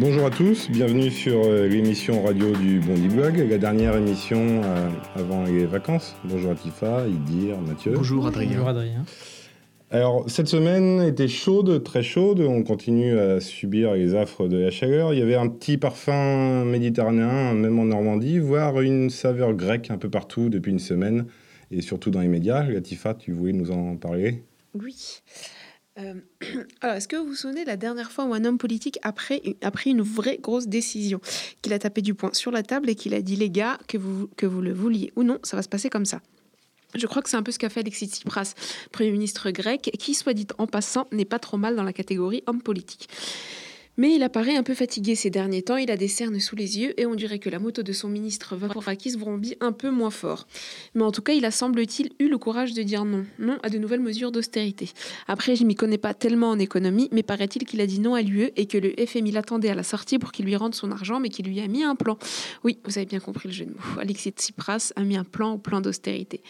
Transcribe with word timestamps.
Bonjour 0.00 0.24
à 0.24 0.30
tous, 0.30 0.70
bienvenue 0.70 1.10
sur 1.10 1.44
euh, 1.44 1.68
l'émission 1.68 2.22
radio 2.22 2.52
du 2.56 2.80
Bondi 2.80 3.08
Blog, 3.08 3.36
la 3.36 3.58
dernière 3.58 3.94
émission 3.96 4.62
euh, 4.64 4.88
avant 5.14 5.44
les 5.44 5.66
vacances. 5.66 6.16
Bonjour 6.24 6.52
à 6.52 6.54
Tifa, 6.54 7.06
Idir, 7.06 7.60
Mathieu. 7.60 7.92
Bonjour 7.96 8.26
Adrien. 8.26 8.48
Bonjour 8.48 8.68
Adrien. 8.68 9.04
Alors, 9.90 10.24
cette 10.30 10.48
semaine 10.48 11.02
était 11.02 11.28
chaude, 11.28 11.84
très 11.84 12.02
chaude. 12.02 12.40
On 12.40 12.62
continue 12.62 13.18
à 13.18 13.40
subir 13.40 13.92
les 13.92 14.14
affres 14.14 14.48
de 14.48 14.56
la 14.56 14.70
chaleur. 14.70 15.12
Il 15.12 15.18
y 15.18 15.22
avait 15.22 15.34
un 15.34 15.48
petit 15.48 15.76
parfum 15.76 16.64
méditerranéen, 16.64 17.52
même 17.52 17.78
en 17.78 17.84
Normandie, 17.84 18.38
voire 18.38 18.80
une 18.80 19.10
saveur 19.10 19.52
grecque 19.52 19.90
un 19.90 19.98
peu 19.98 20.08
partout 20.08 20.48
depuis 20.48 20.72
une 20.72 20.78
semaine, 20.78 21.26
et 21.70 21.82
surtout 21.82 22.10
dans 22.10 22.22
les 22.22 22.28
médias. 22.28 22.62
Latifa, 22.62 23.12
tu 23.12 23.32
voulais 23.32 23.52
nous 23.52 23.70
en 23.70 23.96
parler? 23.96 24.44
Oui. 24.72 25.20
Euh, 26.00 26.14
alors, 26.80 26.96
est-ce 26.96 27.08
que 27.08 27.16
vous 27.16 27.26
vous 27.26 27.34
souvenez 27.34 27.62
de 27.62 27.68
la 27.68 27.76
dernière 27.76 28.10
fois 28.10 28.24
où 28.24 28.34
un 28.34 28.44
homme 28.44 28.58
politique 28.58 28.98
a 29.02 29.12
pris, 29.12 29.42
une 29.86 30.02
vraie 30.02 30.38
grosse 30.38 30.66
décision? 30.66 31.20
Qu'il 31.62 31.72
a 31.72 31.78
tapé 31.78 32.02
du 32.02 32.14
poing 32.14 32.32
sur 32.32 32.50
la 32.50 32.62
table 32.62 32.88
et 32.90 32.94
qu'il 32.94 33.14
a 33.14 33.22
dit 33.22 33.36
les 33.36 33.50
gars, 33.50 33.78
que 33.88 33.98
vous, 33.98 34.28
que 34.36 34.46
vous 34.46 34.60
le 34.60 34.72
vouliez 34.72 35.12
ou 35.16 35.22
non, 35.22 35.38
ça 35.42 35.56
va 35.56 35.62
se 35.62 35.68
passer 35.68 35.90
comme 35.90 36.04
ça. 36.04 36.20
Je 36.94 37.06
crois 37.06 37.22
que 37.22 37.30
c'est 37.30 37.36
un 37.36 37.42
peu 37.42 37.52
ce 37.52 37.58
qu'a 37.58 37.68
fait 37.68 37.80
Alexis 37.80 38.06
Tsipras, 38.06 38.54
Premier 38.90 39.12
ministre 39.12 39.50
grec, 39.50 39.92
qui, 39.98 40.14
soit 40.14 40.34
dit 40.34 40.46
en 40.58 40.66
passant, 40.66 41.06
n'est 41.12 41.24
pas 41.24 41.38
trop 41.38 41.56
mal 41.56 41.76
dans 41.76 41.84
la 41.84 41.92
catégorie 41.92 42.42
homme 42.46 42.62
politique. 42.62 43.08
Mais 43.96 44.14
il 44.14 44.22
apparaît 44.22 44.56
un 44.56 44.62
peu 44.62 44.74
fatigué 44.74 45.14
ces 45.14 45.30
derniers 45.30 45.62
temps, 45.62 45.76
il 45.76 45.90
a 45.90 45.96
des 45.96 46.08
cernes 46.08 46.38
sous 46.40 46.56
les 46.56 46.78
yeux 46.78 46.98
et 46.98 47.06
on 47.06 47.14
dirait 47.14 47.38
que 47.38 47.50
la 47.50 47.58
moto 47.58 47.82
de 47.82 47.92
son 47.92 48.08
ministre 48.08 48.56
Varoufakis 48.56 49.16
vrombit 49.16 49.56
un 49.60 49.72
peu 49.72 49.90
moins 49.90 50.10
fort. 50.10 50.46
Mais 50.94 51.02
en 51.02 51.12
tout 51.12 51.22
cas, 51.22 51.32
il 51.32 51.44
a 51.44 51.50
semble-t-il 51.50 52.10
eu 52.18 52.28
le 52.28 52.38
courage 52.38 52.72
de 52.72 52.82
dire 52.82 53.04
non, 53.04 53.26
non 53.38 53.58
à 53.62 53.68
de 53.68 53.78
nouvelles 53.78 54.00
mesures 54.00 54.32
d'austérité. 54.32 54.90
Après, 55.28 55.56
je 55.56 55.64
m'y 55.64 55.74
connais 55.74 55.98
pas 55.98 56.14
tellement 56.14 56.50
en 56.50 56.58
économie, 56.58 57.08
mais 57.12 57.22
paraît-il 57.22 57.64
qu'il 57.66 57.80
a 57.80 57.86
dit 57.86 58.00
non 58.00 58.14
à 58.14 58.22
l'UE 58.22 58.50
et 58.56 58.66
que 58.66 58.78
le 58.78 58.94
FMI 59.06 59.32
l'attendait 59.32 59.70
à 59.70 59.74
la 59.74 59.82
sortie 59.82 60.18
pour 60.18 60.32
qu'il 60.32 60.46
lui 60.46 60.56
rende 60.56 60.74
son 60.74 60.90
argent, 60.92 61.20
mais 61.20 61.28
qu'il 61.28 61.46
lui 61.46 61.60
a 61.60 61.68
mis 61.68 61.82
un 61.82 61.96
plan. 61.96 62.16
Oui, 62.64 62.78
vous 62.84 62.96
avez 62.96 63.06
bien 63.06 63.20
compris 63.20 63.48
le 63.48 63.54
jeu 63.54 63.66
de 63.66 63.70
mots. 63.70 64.00
Alexis 64.00 64.30
Tsipras 64.30 64.92
a 64.96 65.02
mis 65.02 65.16
un 65.16 65.24
plan 65.24 65.54
au 65.54 65.58
plan 65.58 65.80
d'austérité. 65.80 66.42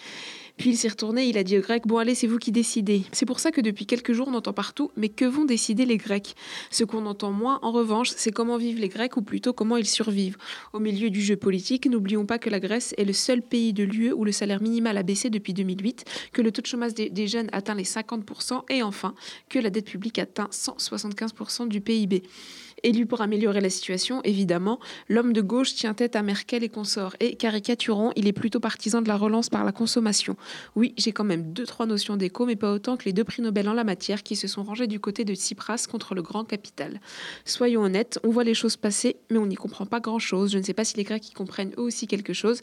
Puis 0.56 0.70
il 0.70 0.76
s'est 0.76 0.88
retourné, 0.88 1.26
il 1.26 1.38
a 1.38 1.44
dit 1.44 1.58
aux 1.58 1.62
Grecs 1.62 1.86
Bon, 1.86 1.98
allez, 1.98 2.14
c'est 2.14 2.26
vous 2.26 2.38
qui 2.38 2.52
décidez. 2.52 3.04
C'est 3.12 3.26
pour 3.26 3.40
ça 3.40 3.50
que 3.50 3.60
depuis 3.60 3.86
quelques 3.86 4.12
jours, 4.12 4.28
on 4.28 4.34
entend 4.34 4.52
partout 4.52 4.90
Mais 4.96 5.08
que 5.08 5.24
vont 5.24 5.44
décider 5.44 5.86
les 5.86 5.96
Grecs? 5.96 6.34
Ce 6.70 6.84
qu'on 6.84 7.06
entend 7.06 7.32
moins, 7.32 7.58
en 7.62 7.72
revanche, 7.72 8.10
c'est 8.16 8.30
comment 8.30 8.56
vivent 8.56 8.78
les 8.78 8.88
Grecs, 8.88 9.16
ou 9.16 9.22
plutôt 9.22 9.52
comment 9.52 9.76
ils 9.76 9.86
survivent. 9.86 10.36
Au 10.72 10.80
milieu 10.80 11.10
du 11.10 11.20
jeu 11.20 11.36
politique, 11.36 11.86
n'oublions 11.86 12.26
pas 12.26 12.38
que 12.38 12.50
la 12.50 12.60
Grèce 12.60 12.94
est 12.98 13.04
le 13.04 13.12
seul 13.12 13.42
pays 13.42 13.72
de 13.72 13.84
l'UE 13.84 14.12
où 14.12 14.24
le 14.24 14.32
salaire 14.32 14.62
minimal 14.62 14.96
a 14.96 15.02
baissé 15.02 15.30
depuis 15.30 15.54
2008, 15.54 16.04
que 16.32 16.42
le 16.42 16.52
taux 16.52 16.62
de 16.62 16.66
chômage 16.66 16.94
des, 16.94 17.10
des 17.10 17.26
jeunes 17.26 17.48
atteint 17.52 17.74
les 17.74 17.84
50%, 17.84 18.62
et 18.70 18.82
enfin, 18.82 19.14
que 19.48 19.58
la 19.58 19.70
dette 19.70 19.86
publique 19.86 20.18
atteint 20.18 20.48
175% 20.50 21.68
du 21.68 21.80
PIB. 21.80 22.22
Élu 22.82 23.06
pour 23.06 23.20
améliorer 23.20 23.60
la 23.60 23.70
situation, 23.70 24.22
évidemment, 24.24 24.80
l'homme 25.08 25.32
de 25.32 25.40
gauche 25.40 25.74
tient 25.74 25.94
tête 25.94 26.16
à 26.16 26.22
Merkel 26.22 26.64
et 26.64 26.68
consorts. 26.68 27.14
Et 27.20 27.36
caricaturant, 27.36 28.12
il 28.16 28.26
est 28.26 28.32
plutôt 28.32 28.60
partisan 28.60 29.02
de 29.02 29.08
la 29.08 29.16
relance 29.16 29.48
par 29.48 29.64
la 29.64 29.72
consommation. 29.72 30.36
Oui, 30.76 30.94
j'ai 30.96 31.12
quand 31.12 31.24
même 31.24 31.52
deux, 31.52 31.66
trois 31.66 31.86
notions 31.86 32.16
d'écho, 32.16 32.46
mais 32.46 32.56
pas 32.56 32.72
autant 32.72 32.96
que 32.96 33.04
les 33.04 33.12
deux 33.12 33.24
prix 33.24 33.42
Nobel 33.42 33.68
en 33.68 33.74
la 33.74 33.84
matière 33.84 34.22
qui 34.22 34.36
se 34.36 34.48
sont 34.48 34.62
rangés 34.62 34.86
du 34.86 35.00
côté 35.00 35.24
de 35.24 35.34
Tsipras 35.34 35.86
contre 35.90 36.14
le 36.14 36.22
grand 36.22 36.44
capital. 36.44 37.00
Soyons 37.44 37.82
honnêtes, 37.82 38.18
on 38.24 38.30
voit 38.30 38.44
les 38.44 38.54
choses 38.54 38.76
passer, 38.76 39.16
mais 39.30 39.38
on 39.38 39.46
n'y 39.46 39.56
comprend 39.56 39.86
pas 39.86 40.00
grand-chose. 40.00 40.52
Je 40.52 40.58
ne 40.58 40.62
sais 40.62 40.74
pas 40.74 40.84
si 40.84 40.96
les 40.96 41.04
Grecs 41.04 41.28
y 41.28 41.32
comprennent 41.32 41.72
eux 41.76 41.82
aussi 41.82 42.06
quelque 42.06 42.32
chose. 42.32 42.60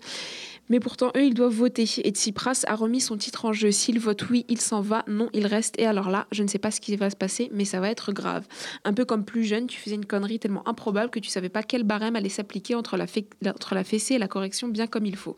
Mais 0.69 0.79
pourtant, 0.79 1.11
eux, 1.15 1.23
ils 1.23 1.33
doivent 1.33 1.53
voter. 1.53 1.85
Et 2.03 2.09
Tsipras 2.11 2.63
a 2.67 2.75
remis 2.75 2.99
son 2.99 3.17
titre 3.17 3.45
en 3.45 3.53
jeu. 3.53 3.71
S'il 3.71 3.99
vote 3.99 4.29
oui, 4.29 4.45
il 4.49 4.59
s'en 4.59 4.81
va. 4.81 5.03
Non, 5.07 5.29
il 5.33 5.47
reste. 5.47 5.79
Et 5.79 5.85
alors 5.85 6.09
là, 6.09 6.27
je 6.31 6.43
ne 6.43 6.47
sais 6.47 6.59
pas 6.59 6.71
ce 6.71 6.81
qui 6.81 6.95
va 6.95 7.09
se 7.09 7.15
passer, 7.15 7.49
mais 7.53 7.65
ça 7.65 7.79
va 7.79 7.89
être 7.89 8.11
grave. 8.11 8.45
Un 8.83 8.93
peu 8.93 9.05
comme 9.05 9.23
plus 9.23 9.43
jeune, 9.43 9.67
tu 9.67 9.79
faisais 9.79 9.95
une 9.95 10.05
connerie 10.05 10.39
tellement 10.39 10.67
improbable 10.67 11.09
que 11.09 11.19
tu 11.19 11.29
savais 11.29 11.49
pas 11.49 11.63
quel 11.63 11.83
barème 11.83 12.15
allait 12.15 12.29
s'appliquer 12.29 12.75
entre, 12.75 12.97
la 12.97 13.05
entre 13.45 13.75
la 13.75 13.83
fessée 13.83 14.15
et 14.15 14.19
la 14.19 14.27
correction 14.27 14.67
bien 14.67 14.87
comme 14.87 15.05
il 15.05 15.15
faut. 15.15 15.37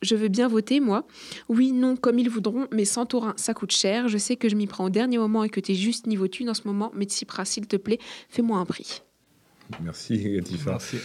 Je 0.00 0.14
veux 0.14 0.28
bien 0.28 0.46
voter, 0.46 0.80
moi. 0.80 1.06
Oui, 1.48 1.72
non, 1.72 1.96
comme 1.96 2.18
ils 2.18 2.30
voudront, 2.30 2.68
mais 2.72 2.84
sans 2.84 3.04
taurin, 3.06 3.34
ça 3.36 3.52
coûte 3.54 3.72
cher. 3.72 4.08
Je 4.08 4.18
sais 4.18 4.36
que 4.36 4.48
je 4.48 4.54
m'y 4.54 4.66
prends 4.66 4.84
au 4.84 4.90
dernier 4.90 5.18
moment 5.18 5.42
et 5.42 5.48
que 5.48 5.60
tu 5.60 5.72
es 5.72 5.74
juste 5.74 6.06
niveau 6.06 6.28
thune 6.28 6.50
en 6.50 6.54
ce 6.54 6.62
moment, 6.66 6.92
mais 6.94 7.04
Tsipras, 7.04 7.46
s'il 7.46 7.66
te 7.66 7.76
plaît, 7.76 7.98
fais-moi 8.28 8.58
un 8.58 8.64
prix. 8.64 9.02
Merci, 9.82 10.36
Latifa. 10.36 10.70
Merci. 10.70 10.96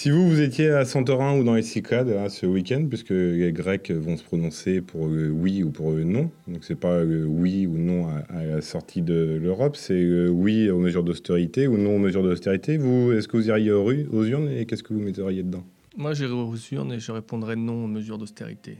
Si 0.00 0.08
vous, 0.08 0.26
vous 0.26 0.40
étiez 0.40 0.70
à 0.70 0.86
Santorin 0.86 1.36
ou 1.36 1.44
dans 1.44 1.52
les 1.52 1.62
Cyclades 1.62 2.08
hein, 2.08 2.30
ce 2.30 2.46
week-end, 2.46 2.86
puisque 2.88 3.10
les 3.10 3.52
Grecs 3.52 3.90
vont 3.90 4.16
se 4.16 4.24
prononcer 4.24 4.80
pour 4.80 5.06
le 5.08 5.30
oui 5.30 5.62
ou 5.62 5.68
pour 5.68 5.90
le 5.90 6.04
non, 6.04 6.30
donc 6.48 6.64
c'est 6.64 6.74
pas 6.74 7.04
le 7.04 7.26
oui 7.26 7.66
ou 7.66 7.76
non 7.76 8.08
à, 8.08 8.42
la 8.42 8.62
sortie 8.62 9.02
de 9.02 9.38
l'Europe, 9.38 9.76
c'est 9.76 10.02
le 10.02 10.30
oui 10.30 10.70
aux 10.70 10.78
mesures 10.78 11.04
d'austérité 11.04 11.66
ou 11.66 11.76
non 11.76 11.96
aux 11.96 11.98
mesures 11.98 12.22
d'austérité. 12.22 12.78
Vous, 12.78 13.12
est-ce 13.12 13.28
que 13.28 13.36
vous 13.36 13.48
iriez 13.48 13.72
aux, 13.72 13.84
aux 13.84 14.24
urnes 14.24 14.48
et 14.48 14.64
qu'est-ce 14.64 14.82
que 14.82 14.94
vous 14.94 15.00
metteriez 15.00 15.42
dedans? 15.42 15.66
Moi, 15.98 16.14
j'irais 16.14 16.32
aux 16.32 16.56
urnes 16.72 16.94
et 16.94 16.98
je 16.98 17.12
répondrais 17.12 17.56
non 17.56 17.84
aux 17.84 17.88
mesures 17.88 18.16
d'austérité. 18.16 18.78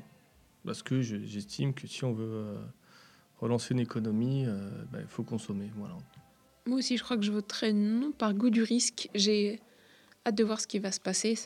Parce 0.64 0.82
que 0.82 1.02
j'estime 1.02 1.74
que 1.74 1.86
si 1.86 2.02
on 2.02 2.14
veut 2.14 2.24
euh, 2.24 2.54
relancer 3.36 3.74
une 3.74 3.80
économie, 3.80 4.46
euh, 4.46 4.70
ben, 4.90 5.00
il 5.02 5.08
faut 5.08 5.22
consommer. 5.22 5.70
Voilà. 5.76 5.98
Moi 6.64 6.78
aussi, 6.78 6.96
je 6.96 7.04
crois 7.04 7.18
que 7.18 7.24
je 7.24 7.32
voterais 7.32 7.74
non 7.74 8.10
par 8.10 8.32
goût 8.32 8.48
du 8.48 8.62
risque. 8.62 9.10
J'ai 9.14 9.60
hâte 10.26 10.34
de 10.34 10.44
voir 10.44 10.60
ce 10.60 10.66
qui 10.66 10.78
va 10.78 10.92
se 10.92 11.00
passer. 11.00 11.38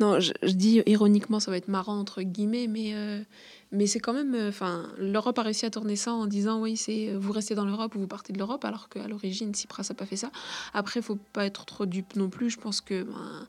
Non, 0.00 0.18
je, 0.18 0.32
dis 0.42 0.82
ironiquement, 0.86 1.40
ça 1.40 1.50
va 1.50 1.56
être 1.56 1.68
marrant 1.68 1.98
entre 1.98 2.22
guillemets, 2.22 2.66
mais, 2.66 2.94
euh, 2.94 3.22
mais 3.70 3.86
c'est 3.86 4.00
quand 4.00 4.12
même. 4.12 4.34
Enfin, 4.48 4.90
l'Europe 4.98 5.38
a 5.38 5.42
réussi 5.42 5.66
à 5.66 5.70
tourner 5.70 5.94
ça 5.94 6.12
en 6.12 6.26
disant 6.26 6.60
oui, 6.60 6.76
c'est 6.76 7.12
vous 7.14 7.32
restez 7.32 7.54
dans 7.54 7.64
l'Europe 7.64 7.94
ou 7.94 8.00
vous 8.00 8.06
partez 8.06 8.32
de 8.32 8.38
l'Europe, 8.38 8.64
alors 8.64 8.88
qu'à 8.88 9.06
l'origine, 9.06 9.52
Tsipras 9.52 9.86
n'a 9.90 9.94
pas 9.94 10.06
fait 10.06 10.16
ça. 10.16 10.32
Après, 10.72 11.02
faut 11.02 11.18
pas 11.32 11.44
être 11.44 11.64
trop 11.64 11.86
dupe 11.86 12.16
non 12.16 12.30
plus. 12.30 12.50
Je 12.50 12.58
pense 12.58 12.80
que 12.80 13.02
ben, 13.02 13.46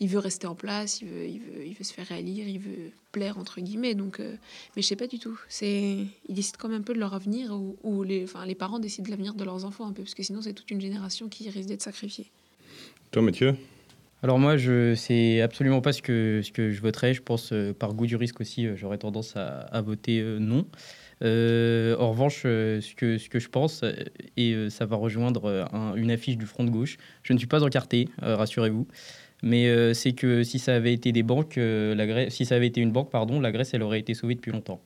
il 0.00 0.08
veut 0.08 0.18
rester 0.18 0.46
en 0.46 0.54
place, 0.54 1.00
il 1.00 1.08
veut, 1.08 1.26
il 1.26 1.40
veut, 1.40 1.66
il 1.66 1.74
veut 1.74 1.84
se 1.84 1.92
faire 1.92 2.06
réélire, 2.06 2.46
il 2.46 2.58
veut 2.58 2.92
plaire 3.10 3.38
entre 3.38 3.60
guillemets. 3.60 3.94
Donc, 3.94 4.20
euh, 4.20 4.36
mais 4.76 4.82
je 4.82 4.86
sais 4.86 4.96
pas 4.96 5.06
du 5.06 5.18
tout. 5.18 5.38
C'est, 5.48 6.06
ils 6.28 6.34
décident 6.34 6.58
quand 6.60 6.68
même 6.68 6.82
un 6.82 6.84
peu 6.84 6.94
de 6.94 7.00
leur 7.00 7.14
avenir 7.14 7.52
ou, 7.52 7.76
ou 7.82 8.02
les, 8.02 8.24
enfin, 8.24 8.44
les 8.44 8.54
parents 8.54 8.78
décident 8.78 9.06
de 9.06 9.10
l'avenir 9.10 9.34
de 9.34 9.44
leurs 9.44 9.64
enfants 9.64 9.86
un 9.86 9.92
peu, 9.92 10.02
parce 10.02 10.14
que 10.14 10.22
sinon, 10.22 10.42
c'est 10.42 10.52
toute 10.52 10.70
une 10.70 10.80
génération 10.80 11.28
qui 11.28 11.48
risque 11.48 11.68
d'être 11.68 11.82
sacrifiée. 11.82 12.30
Toi, 13.10 13.22
Mathieu? 13.22 13.56
Alors 14.22 14.38
moi, 14.38 14.58
je 14.58 14.94
c'est 14.94 15.40
absolument 15.40 15.80
pas 15.80 15.92
ce 15.92 16.02
que, 16.02 16.42
je 16.42 16.80
voterais. 16.80 17.14
Je 17.14 17.22
pense, 17.22 17.52
euh, 17.52 17.72
par 17.72 17.94
goût 17.94 18.06
du 18.06 18.16
risque 18.16 18.40
aussi, 18.40 18.66
euh, 18.66 18.76
j'aurais 18.76 18.98
tendance 18.98 19.34
à, 19.36 19.80
voter 19.80 20.20
euh, 20.20 20.38
non. 20.38 20.66
en 21.22 22.10
revanche, 22.10 22.42
ce, 22.42 22.94
que, 22.94 23.38
je 23.38 23.48
pense, 23.48 23.82
et 24.36 24.68
ça 24.68 24.84
va 24.84 24.96
rejoindre 24.96 25.68
un, 25.72 25.94
une 25.94 26.10
affiche 26.10 26.36
du 26.36 26.46
front 26.46 26.64
de 26.64 26.70
gauche, 26.70 26.98
je 27.22 27.32
ne 27.32 27.38
suis 27.38 27.46
pas 27.46 27.62
encarté, 27.62 28.08
rassurez-vous, 28.20 28.86
mais 29.42 29.94
c'est 29.94 30.12
que 30.12 30.42
si 30.42 30.58
ça 30.58 30.74
avait 30.74 30.92
été 30.92 31.12
des 31.12 31.22
banques, 31.22 31.58
si 32.28 32.44
ça 32.44 32.56
avait 32.56 32.66
été 32.66 32.80
une 32.80 32.92
banque, 32.92 33.10
pardon, 33.10 33.40
la 33.40 33.52
Grèce, 33.52 33.74
elle 33.74 33.82
aurait 33.82 34.00
été 34.00 34.14
sauvée 34.14 34.34
depuis 34.34 34.52
longtemps. 34.52 34.80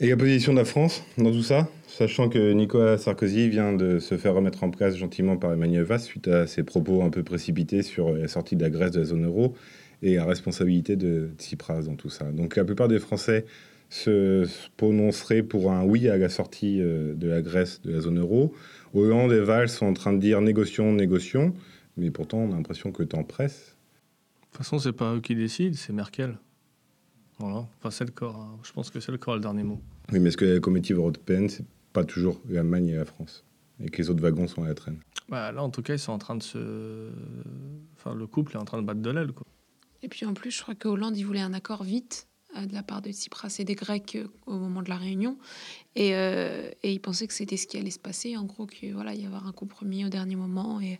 Et 0.00 0.08
la 0.08 0.16
position 0.16 0.52
de 0.52 0.58
la 0.58 0.64
France 0.64 1.02
dans 1.18 1.30
tout 1.30 1.42
ça? 1.42 1.68
Sachant 2.00 2.30
que 2.30 2.52
Nicolas 2.52 2.96
Sarkozy 2.96 3.50
vient 3.50 3.74
de 3.74 3.98
se 3.98 4.16
faire 4.16 4.32
remettre 4.32 4.64
en 4.64 4.70
place 4.70 4.96
gentiment 4.96 5.36
par 5.36 5.52
Emmanuel 5.52 5.82
Valls 5.82 6.00
suite 6.00 6.28
à 6.28 6.46
ses 6.46 6.62
propos 6.62 7.02
un 7.02 7.10
peu 7.10 7.22
précipités 7.22 7.82
sur 7.82 8.12
la 8.12 8.26
sortie 8.26 8.56
de 8.56 8.62
la 8.62 8.70
Grèce 8.70 8.92
de 8.92 9.00
la 9.00 9.04
zone 9.04 9.26
euro 9.26 9.54
et 10.00 10.14
la 10.14 10.24
responsabilité 10.24 10.96
de 10.96 11.28
Tsipras 11.36 11.82
dans 11.82 11.96
tout 11.96 12.08
ça. 12.08 12.32
Donc 12.32 12.56
la 12.56 12.64
plupart 12.64 12.88
des 12.88 12.98
Français 12.98 13.44
se 13.90 14.48
prononceraient 14.78 15.42
pour 15.42 15.70
un 15.70 15.84
oui 15.84 16.08
à 16.08 16.16
la 16.16 16.30
sortie 16.30 16.80
euh, 16.80 17.12
de 17.12 17.28
la 17.28 17.42
Grèce 17.42 17.82
de 17.82 17.92
la 17.92 18.00
zone 18.00 18.18
euro. 18.18 18.54
Hollande 18.94 19.32
et 19.32 19.40
Valls 19.40 19.68
sont 19.68 19.84
en 19.84 19.92
train 19.92 20.14
de 20.14 20.20
dire 20.20 20.40
négocions, 20.40 20.94
négocions, 20.94 21.52
mais 21.98 22.10
pourtant 22.10 22.38
on 22.38 22.52
a 22.52 22.56
l'impression 22.56 22.92
que 22.92 23.02
le 23.02 23.08
temps 23.08 23.24
presse. 23.24 23.76
De 24.40 24.46
toute 24.46 24.56
façon, 24.56 24.78
c'est 24.78 24.94
pas 24.94 25.14
eux 25.14 25.20
qui 25.20 25.34
décident, 25.34 25.76
c'est 25.76 25.92
Merkel. 25.92 26.38
Voilà. 27.38 27.68
Enfin, 27.78 27.90
c'est 27.90 28.06
le 28.06 28.10
corps. 28.10 28.36
Hein. 28.36 28.58
Je 28.62 28.72
pense 28.72 28.88
que 28.88 29.00
c'est 29.00 29.12
le 29.12 29.18
corps 29.18 29.34
le 29.34 29.40
dernier 29.42 29.64
mot. 29.64 29.82
Oui, 30.10 30.18
mais 30.18 30.28
est-ce 30.30 30.38
que 30.38 30.46
la 30.46 30.60
comitive 30.60 30.96
européenne, 30.96 31.50
c'est 31.50 31.66
pas 31.92 32.04
toujours 32.04 32.40
l'Allemagne 32.48 32.88
et 32.88 32.96
la 32.96 33.04
France 33.04 33.44
et 33.82 33.88
que 33.88 33.98
les 33.98 34.10
autres 34.10 34.22
wagons 34.22 34.46
sont 34.46 34.62
à 34.62 34.68
la 34.68 34.74
traîne 34.74 35.00
bah, 35.28 35.52
Là, 35.52 35.62
en 35.62 35.70
tout 35.70 35.82
cas, 35.82 35.94
ils 35.94 35.98
sont 35.98 36.12
en 36.12 36.18
train 36.18 36.36
de 36.36 36.42
se. 36.42 37.10
Enfin, 37.96 38.14
le 38.14 38.26
couple 38.26 38.56
est 38.56 38.58
en 38.58 38.64
train 38.64 38.80
de 38.80 38.86
battre 38.86 39.00
de 39.00 39.10
l'aile. 39.10 39.32
Quoi. 39.32 39.46
Et 40.02 40.08
puis 40.08 40.26
en 40.26 40.34
plus, 40.34 40.50
je 40.50 40.62
crois 40.62 40.74
que 40.74 40.88
Hollande, 40.88 41.16
il 41.16 41.24
voulait 41.24 41.40
un 41.40 41.52
accord 41.52 41.82
vite 41.82 42.28
euh, 42.56 42.66
de 42.66 42.74
la 42.74 42.82
part 42.82 43.02
de 43.02 43.10
Tsipras 43.10 43.56
et 43.58 43.64
des 43.64 43.74
Grecs 43.74 44.16
euh, 44.16 44.28
au 44.46 44.54
moment 44.54 44.82
de 44.82 44.88
la 44.88 44.96
réunion. 44.96 45.38
Et, 45.94 46.14
euh, 46.14 46.70
et 46.82 46.92
il 46.92 47.00
pensait 47.00 47.26
que 47.26 47.34
c'était 47.34 47.56
ce 47.56 47.66
qui 47.66 47.78
allait 47.78 47.90
se 47.90 47.98
passer. 47.98 48.36
En 48.36 48.44
gros, 48.44 48.66
qu'il 48.66 48.92
voilà, 48.94 49.14
y 49.14 49.26
avoir 49.26 49.46
un 49.46 49.52
compromis 49.52 50.04
au 50.04 50.08
dernier 50.08 50.36
moment. 50.36 50.80
Et, 50.80 50.98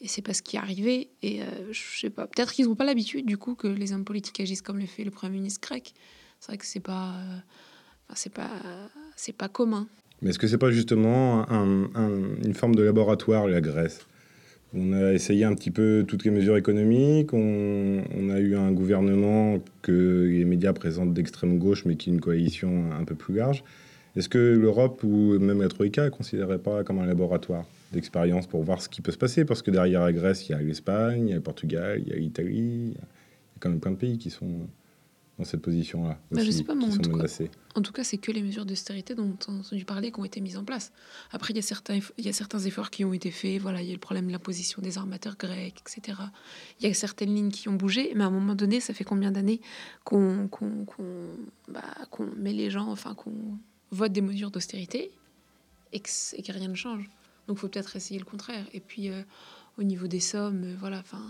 et 0.00 0.08
c'est 0.08 0.22
pas 0.22 0.34
ce 0.34 0.42
qui 0.42 0.56
est 0.56 0.60
arrivé. 0.60 1.10
Et 1.22 1.40
je 1.70 1.98
sais 2.00 2.10
pas, 2.10 2.26
peut-être 2.26 2.52
qu'ils 2.52 2.66
n'ont 2.66 2.74
pas 2.74 2.84
l'habitude, 2.84 3.26
du 3.26 3.38
coup, 3.38 3.54
que 3.54 3.66
les 3.66 3.92
hommes 3.92 4.04
politiques 4.04 4.40
agissent 4.40 4.62
comme 4.62 4.78
le 4.78 4.86
fait 4.86 5.04
le 5.04 5.10
Premier 5.10 5.34
ministre 5.34 5.60
grec. 5.66 5.94
C'est 6.40 6.48
vrai 6.48 6.58
que 6.58 6.66
c'est 6.66 6.80
pas. 6.80 7.14
Enfin, 8.06 8.14
c'est 8.16 8.32
pas, 8.32 8.50
c'est 9.16 9.32
pas 9.32 9.48
commun. 9.48 9.88
Mais 10.24 10.30
est-ce 10.30 10.38
que 10.38 10.46
c'est 10.46 10.58
pas 10.58 10.70
justement 10.70 11.44
un, 11.50 11.86
une 12.42 12.54
forme 12.54 12.74
de 12.74 12.82
laboratoire, 12.82 13.46
la 13.46 13.60
Grèce? 13.60 14.06
On 14.74 14.94
a 14.94 15.12
essayé 15.12 15.44
un 15.44 15.54
petit 15.54 15.70
peu 15.70 16.02
toutes 16.08 16.24
les 16.24 16.30
mesures 16.30 16.56
économiques, 16.56 17.34
on, 17.34 18.02
on, 18.18 18.30
a 18.30 18.40
eu 18.40 18.56
un 18.56 18.72
gouvernement 18.72 19.58
que 19.82 20.26
les 20.32 20.46
médias 20.46 20.72
présentent 20.72 21.12
d'extrême 21.12 21.58
gauche, 21.58 21.84
mais 21.84 21.96
qui 21.96 22.08
est 22.08 22.12
une 22.14 22.22
coalition 22.22 22.90
un 22.98 23.04
peu 23.04 23.14
plus 23.14 23.34
large. 23.34 23.62
Est-ce 24.16 24.30
que 24.30 24.38
l'Europe 24.38 25.02
ou 25.04 25.38
même 25.38 25.60
la 25.60 25.68
Troïka 25.68 26.06
ne 26.06 26.08
considérait 26.08 26.58
pas 26.58 26.84
comme 26.84 27.00
un 27.00 27.06
laboratoire 27.06 27.66
d'expérience 27.92 28.46
pour 28.46 28.62
voir 28.62 28.80
ce 28.80 28.88
qui 28.88 29.02
peut 29.02 29.12
se 29.12 29.18
passer? 29.18 29.44
Parce 29.44 29.60
que 29.60 29.70
derrière 29.70 30.00
la 30.00 30.12
Grèce, 30.12 30.48
il 30.48 30.52
y 30.52 30.54
a 30.54 30.58
l'Espagne, 30.62 31.26
il 31.26 31.30
y 31.30 31.32
a 31.32 31.36
le 31.36 31.42
Portugal, 31.42 32.02
il 32.04 32.10
y 32.10 32.16
a 32.16 32.16
l'Italie, 32.16 32.92
il 32.92 32.92
y 32.92 32.96
a 32.96 33.58
quand 33.60 33.68
même 33.68 33.80
plein 33.80 33.92
de 33.92 33.96
pays 33.96 34.16
qui 34.16 34.30
sont 34.30 34.68
dans 35.38 35.44
cette 35.44 35.62
position-là. 35.62 36.18
Bah, 36.30 36.44
je 36.44 36.50
sais 36.50 36.62
pas, 36.62 36.74
mais 36.76 36.84
en 36.84 36.96
tout 36.96 37.10
cas-. 37.10 37.26
En 37.74 37.82
tout 37.82 37.92
cas, 37.92 38.04
c'est 38.04 38.18
que 38.18 38.30
les 38.30 38.40
mesures 38.40 38.64
d'austérité 38.64 39.16
dont 39.16 39.36
on 39.48 39.56
a 39.56 39.58
entendu 39.58 39.84
parler 39.84 40.12
qui 40.12 40.20
ont 40.20 40.24
été 40.24 40.40
mises 40.40 40.56
en 40.56 40.64
place. 40.64 40.92
Après, 41.32 41.52
il 41.52 41.56
y, 41.56 41.58
a 41.58 41.62
certains, 41.62 41.98
eff- 41.98 42.12
il 42.18 42.24
y 42.24 42.28
a 42.28 42.32
certains 42.32 42.60
efforts 42.60 42.90
qui 42.90 43.04
ont 43.04 43.12
été 43.12 43.32
faits. 43.32 43.60
Voilà, 43.60 43.82
il 43.82 43.88
y 43.88 43.90
a 43.90 43.94
le 43.94 43.98
problème 43.98 44.28
de 44.28 44.32
l'imposition 44.32 44.80
des 44.80 44.96
armateurs 44.96 45.36
grecs, 45.36 45.74
etc. 45.80 46.18
Il 46.80 46.86
y 46.86 46.90
a 46.90 46.94
certaines 46.94 47.34
lignes 47.34 47.50
qui 47.50 47.68
ont 47.68 47.74
bougé, 47.74 48.12
mais 48.14 48.22
à 48.22 48.28
un 48.28 48.30
moment 48.30 48.54
donné, 48.54 48.78
ça 48.78 48.94
fait 48.94 49.02
combien 49.02 49.32
d'années 49.32 49.60
qu'on 50.04 50.48
bah, 51.68 51.82
met 52.36 52.52
les 52.52 52.70
gens, 52.70 52.88
enfin, 52.92 53.14
qu'on 53.14 53.58
vote 53.90 54.12
des 54.12 54.22
mesures 54.22 54.52
d'austérité 54.52 55.10
et 55.92 55.96
et 56.36 56.42
que 56.42 56.52
rien 56.52 56.68
ne 56.68 56.74
change? 56.74 57.10
Donc, 57.48 57.56
il 57.58 57.60
faut 57.60 57.68
peut-être 57.68 57.96
essayer 57.96 58.20
le 58.20 58.24
contraire. 58.24 58.66
Et 58.72 58.80
puis, 58.80 59.10
euh, 59.10 59.22
au 59.78 59.82
niveau 59.82 60.06
des 60.06 60.20
sommes, 60.20 60.62
euh, 60.64 60.74
voilà, 60.78 61.00
enfin. 61.00 61.22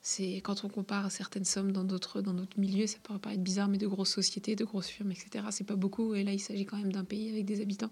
C'est 0.00 0.40
quand 0.42 0.64
on 0.64 0.68
compare 0.68 1.10
certaines 1.10 1.44
sommes 1.44 1.72
dans 1.72 1.84
d'autres 1.84 2.22
dans 2.22 2.32
d'autres 2.32 2.58
milieux, 2.58 2.86
ça 2.86 2.98
peut 3.02 3.18
paraître 3.18 3.42
bizarre, 3.42 3.68
mais 3.68 3.78
de 3.78 3.86
grosses 3.86 4.12
sociétés, 4.12 4.56
de 4.56 4.64
grosses 4.64 4.88
firmes, 4.88 5.10
etc. 5.10 5.44
C'est 5.50 5.66
pas 5.66 5.76
beaucoup. 5.76 6.14
Et 6.14 6.24
là, 6.24 6.32
il 6.32 6.38
s'agit 6.38 6.64
quand 6.64 6.76
même 6.76 6.92
d'un 6.92 7.04
pays 7.04 7.30
avec 7.30 7.44
des 7.44 7.60
habitants. 7.60 7.90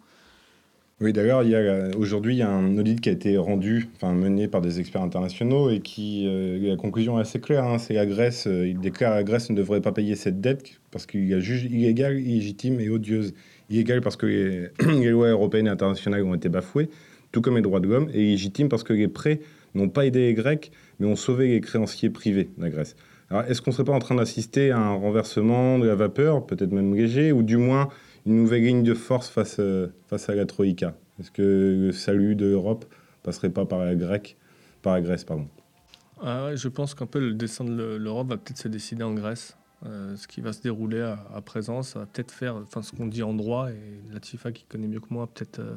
Oui, 0.99 1.13
d'ailleurs, 1.13 1.43
euh, 1.45 1.91
aujourd'hui, 1.99 2.37
il 2.37 2.39
y 2.39 2.43
a 2.43 2.49
un 2.49 2.79
audit 2.79 2.99
qui 2.99 3.11
a 3.11 3.13
été 3.13 3.37
rendu, 3.37 3.91
enfin 3.97 4.15
mené 4.15 4.49
par 4.49 4.63
des 4.63 4.81
experts 4.81 5.03
internationaux 5.03 5.69
et 5.69 5.81
qui, 5.81 6.25
euh, 6.27 6.71
la 6.71 6.77
conclusion 6.77 7.19
est 7.19 7.21
assez 7.21 7.39
claire. 7.39 7.65
hein, 7.65 7.77
c'est 7.77 7.93
la 7.93 8.07
Grèce, 8.07 8.47
euh, 8.47 8.67
il 8.67 8.81
déclare 8.81 9.15
la 9.15 9.23
Grèce 9.23 9.51
ne 9.51 9.57
devrait 9.57 9.83
pas 9.83 9.93
payer 9.93 10.15
cette 10.15 10.41
dette 10.41 10.81
parce 10.91 11.05
qu'il 11.05 11.29
y 11.29 11.35
a 11.35 11.41
juge 11.41 11.65
illégale, 11.65 12.19
illégitime 12.19 12.81
et 12.81 12.89
odieuse. 12.89 13.35
Illégale 13.69 14.01
parce 14.01 14.17
que 14.17 14.25
les, 14.25 14.69
les 15.03 15.11
lois 15.11 15.29
européennes 15.29 15.67
et 15.67 15.71
internationales 15.71 16.23
ont 16.25 16.35
été 16.35 16.49
bafouées, 16.49 16.89
tout 17.31 17.43
comme 17.43 17.57
les 17.57 17.63
droits 17.63 17.81
de 17.81 17.89
l'homme, 17.89 18.09
et 18.15 18.29
illégitime 18.29 18.71
parce 18.71 18.83
que 18.83 18.95
les 18.95 19.09
prêts 19.09 19.41
n'ont 19.75 19.89
pas 19.89 20.07
aidé 20.07 20.21
les 20.21 20.35
Grecs, 20.35 20.71
mais 20.99 21.07
ont 21.07 21.17
sauvé 21.17 21.49
les 21.49 21.61
créanciers 21.61 22.11
privés 22.11 22.51
de 22.57 22.63
la 22.63 22.71
Grèce. 22.71 22.97
Alors, 23.31 23.43
est-ce 23.45 23.61
qu'on 23.61 23.71
ne 23.71 23.75
serait 23.75 23.85
pas 23.85 23.93
en 23.93 23.99
train 23.99 24.15
d'assister 24.15 24.71
à 24.71 24.79
un 24.79 24.95
renversement 24.95 25.79
de 25.79 25.87
la 25.87 25.97
vapeur, 25.97 26.47
peut-être 26.47 26.73
même 26.73 26.95
léger, 26.95 27.33
ou 27.33 27.43
du 27.43 27.57
moins 27.57 27.89
une 28.25 28.37
nouvelle 28.37 28.63
ligne 28.65 28.83
de 28.83 28.95
force 28.95 29.29
face, 29.29 29.57
euh, 29.59 29.89
face 30.07 30.29
à 30.29 30.35
la 30.35 30.47
Troïka? 30.47 30.95
Est-ce 31.19 31.31
que 31.31 31.43
le 31.87 31.93
salut 31.93 32.37
de 32.37 32.47
l'Europe 32.47 32.85
passerait 33.23 33.51
pas 33.51 33.65
par 33.65 33.81
la, 33.81 33.95
Grecque, 33.95 34.37
par 34.83 34.95
la 34.95 35.01
Grèce 35.01 35.25
pardon? 35.25 35.49
Ah 36.23 36.51
je 36.55 36.69
pense 36.69 36.95
qu'un 36.95 37.07
peu 37.07 37.19
le 37.21 37.35
dessin 37.35 37.65
de 37.65 37.73
l'E- 37.73 37.99
l'Europe 37.99 38.29
va 38.29 38.37
peut-être 38.37 38.59
se 38.59 38.69
décider 38.69 39.03
en 39.03 39.13
Grèce. 39.13 39.57
Euh, 39.85 40.17
ce 40.17 40.27
qui 40.27 40.41
va 40.41 40.53
se 40.53 40.63
dérouler 40.63 41.01
à, 41.01 41.19
à 41.35 41.41
présent, 41.43 41.83
ça 41.83 41.99
va 41.99 42.07
peut-être 42.07 42.31
faire, 42.33 42.57
enfin 42.57 42.83
ce 42.83 42.93
qu'on 42.93 43.07
dit 43.07 43.23
en 43.23 43.35
droit, 43.35 43.71
et 43.71 44.13
Latifa 44.13 44.51
qui 44.53 44.65
connaît 44.65 44.87
mieux 44.87 45.01
que 45.01 45.09
moi 45.11 45.27
peut-être 45.27 45.59
euh, 45.59 45.77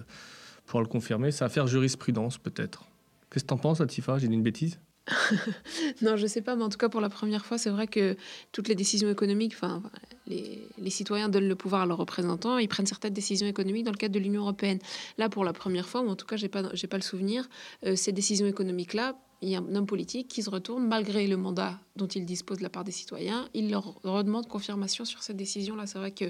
pourra 0.65 0.81
le 0.83 0.87
confirmer, 0.87 1.31
ça 1.31 1.45
va 1.45 1.49
faire 1.49 1.67
jurisprudence 1.67 2.37
peut-être. 2.37 2.85
Qu'est-ce 3.31 3.43
que 3.43 3.49
t'en 3.49 3.57
penses 3.57 3.79
Latifa 3.79 4.17
J'ai 4.17 4.27
dit 4.27 4.33
une 4.33 4.43
bêtise 4.43 4.79
Non, 6.01 6.17
je 6.17 6.27
sais 6.27 6.41
pas, 6.41 6.55
mais 6.55 6.63
en 6.63 6.69
tout 6.69 6.77
cas, 6.77 6.89
pour 6.89 7.01
la 7.01 7.09
première 7.09 7.45
fois, 7.45 7.57
c'est 7.57 7.69
vrai 7.69 7.87
que 7.87 8.15
toutes 8.51 8.67
les 8.67 8.75
décisions 8.75 9.09
économiques, 9.09 9.53
enfin, 9.55 9.81
les, 10.27 10.67
les 10.77 10.89
citoyens 10.89 11.29
donnent 11.29 11.47
le 11.47 11.55
pouvoir 11.55 11.81
à 11.81 11.85
leurs 11.85 11.97
représentants, 11.97 12.57
ils 12.57 12.67
prennent 12.67 12.85
certaines 12.85 13.13
décisions 13.13 13.47
économiques 13.47 13.85
dans 13.85 13.91
le 13.91 13.97
cadre 13.97 14.13
de 14.13 14.19
l'Union 14.19 14.41
européenne. 14.41 14.79
Là, 15.17 15.29
pour 15.29 15.43
la 15.43 15.53
première 15.53 15.87
fois, 15.87 16.01
ou 16.01 16.09
en 16.09 16.15
tout 16.15 16.25
cas, 16.25 16.35
j'ai 16.35 16.49
pas, 16.49 16.63
j'ai 16.73 16.87
pas 16.87 16.97
le 16.97 17.03
souvenir, 17.03 17.47
euh, 17.85 17.95
ces 17.95 18.11
décisions 18.11 18.47
économiques-là, 18.47 19.15
il 19.41 19.49
y 19.49 19.55
a 19.55 19.59
un 19.59 19.75
homme 19.75 19.85
politique 19.85 20.27
qui 20.27 20.43
se 20.43 20.49
retourne, 20.49 20.85
malgré 20.85 21.25
le 21.27 21.37
mandat 21.37 21.79
dont 21.95 22.07
il 22.07 22.25
dispose 22.25 22.57
de 22.57 22.63
la 22.63 22.69
part 22.69 22.83
des 22.83 22.91
citoyens, 22.91 23.47
il 23.53 23.71
leur 23.71 24.01
redemande 24.03 24.47
confirmation 24.47 25.05
sur 25.05 25.23
cette 25.23 25.37
décision-là. 25.37 25.85
C'est 25.85 25.97
vrai 25.97 26.11
que 26.11 26.25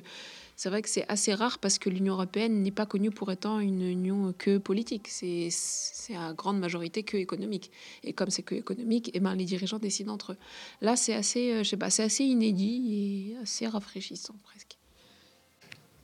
c'est 0.56 0.70
vrai 0.70 0.82
que 0.82 0.90
c'est 0.90 1.06
assez 1.08 1.34
rare 1.34 1.58
parce 1.58 1.80
que 1.80 1.90
l'Union 1.90 2.14
européenne 2.14 2.62
n'est 2.62 2.72
pas 2.72 2.86
connue 2.86 3.12
pour 3.12 3.32
étant 3.32 3.60
une 3.60 3.82
union 3.82 4.34
que 4.38 4.58
politique. 4.58 5.08
C'est 5.08 5.48
c'est 5.52 6.16
à 6.16 6.34
grande 6.34 6.60
majorité 6.60 7.04
que 7.04 7.18
économique. 7.18 7.72
Et 8.04 8.14
comme 8.14 8.30
c'est 8.30 8.44
que 8.44 8.56
économique, 8.56 9.10
eh 9.14 9.20
ben, 9.20 9.36
les 9.36 9.46
dirigeants 9.46 9.80
décident 9.80 10.14
entre 10.14 10.34
eux. 10.34 10.38
Là, 10.82 10.96
c'est 10.96 11.14
assez, 11.14 11.54
euh, 11.54 11.64
je 11.64 11.70
sais 11.70 11.78
pas, 11.78 11.90
c'est 11.90 12.04
assez 12.04 12.24
inédit 12.24 13.32
et 13.34 13.38
assez 13.42 13.68
rafraîchissant 13.68 14.36
presque. 14.44 14.78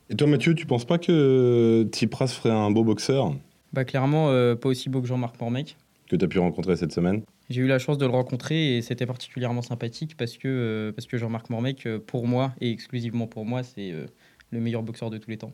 Et 0.08 0.14
toi 0.14 0.26
Mathieu, 0.26 0.54
tu 0.54 0.66
penses 0.66 0.84
pas 0.84 0.98
que 0.98 1.86
Tsipras 1.90 2.28
ferait 2.28 2.50
un 2.50 2.70
beau 2.70 2.84
boxeur? 2.84 3.34
Bah, 3.72 3.84
clairement, 3.84 4.30
euh, 4.30 4.54
pas 4.54 4.68
aussi 4.68 4.88
beau 4.88 5.00
que 5.00 5.06
Jean-Marc 5.06 5.40
Mormec. 5.40 5.76
Que 6.08 6.16
tu 6.16 6.24
as 6.24 6.28
pu 6.28 6.38
rencontrer 6.38 6.76
cette 6.76 6.92
semaine 6.92 7.22
J'ai 7.50 7.60
eu 7.62 7.66
la 7.66 7.78
chance 7.78 7.98
de 7.98 8.06
le 8.06 8.12
rencontrer 8.12 8.76
et 8.76 8.82
c'était 8.82 9.06
particulièrement 9.06 9.62
sympathique 9.62 10.16
parce 10.16 10.36
que, 10.36 10.48
euh, 10.48 10.92
parce 10.92 11.06
que 11.06 11.16
Jean-Marc 11.18 11.50
Mormec, 11.50 11.86
euh, 11.86 11.98
pour 11.98 12.26
moi, 12.26 12.52
et 12.60 12.70
exclusivement 12.70 13.26
pour 13.26 13.44
moi, 13.44 13.62
c'est 13.62 13.90
euh, 13.92 14.06
le 14.50 14.60
meilleur 14.60 14.82
boxeur 14.82 15.10
de 15.10 15.18
tous 15.18 15.30
les 15.30 15.36
temps. 15.38 15.52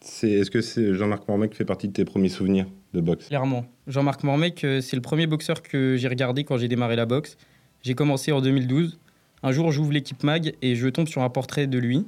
C'est- 0.00 0.30
Est-ce 0.32 0.50
que 0.50 0.60
c'est 0.60 0.94
Jean-Marc 0.94 1.26
Mormec 1.28 1.54
fait 1.54 1.64
partie 1.64 1.88
de 1.88 1.92
tes 1.92 2.04
premiers 2.04 2.28
souvenirs 2.28 2.66
de 2.92 3.00
boxe? 3.00 3.28
Clairement. 3.28 3.64
Jean-Marc 3.86 4.22
Mormec, 4.24 4.58
c'est 4.80 4.96
le 4.96 5.00
premier 5.02 5.26
boxeur 5.26 5.62
que 5.62 5.96
j'ai 5.96 6.08
regardé 6.08 6.44
quand 6.44 6.58
j'ai 6.58 6.68
démarré 6.68 6.96
la 6.96 7.06
boxe. 7.06 7.36
J'ai 7.82 7.94
commencé 7.94 8.32
en 8.32 8.40
2012. 8.40 8.98
Un 9.42 9.52
jour, 9.52 9.70
j'ouvre 9.72 9.92
l'équipe 9.92 10.22
MAG 10.22 10.54
et 10.62 10.74
je 10.74 10.88
tombe 10.88 11.06
sur 11.08 11.22
un 11.22 11.30
portrait 11.30 11.66
de 11.66 11.78
lui. 11.78 12.04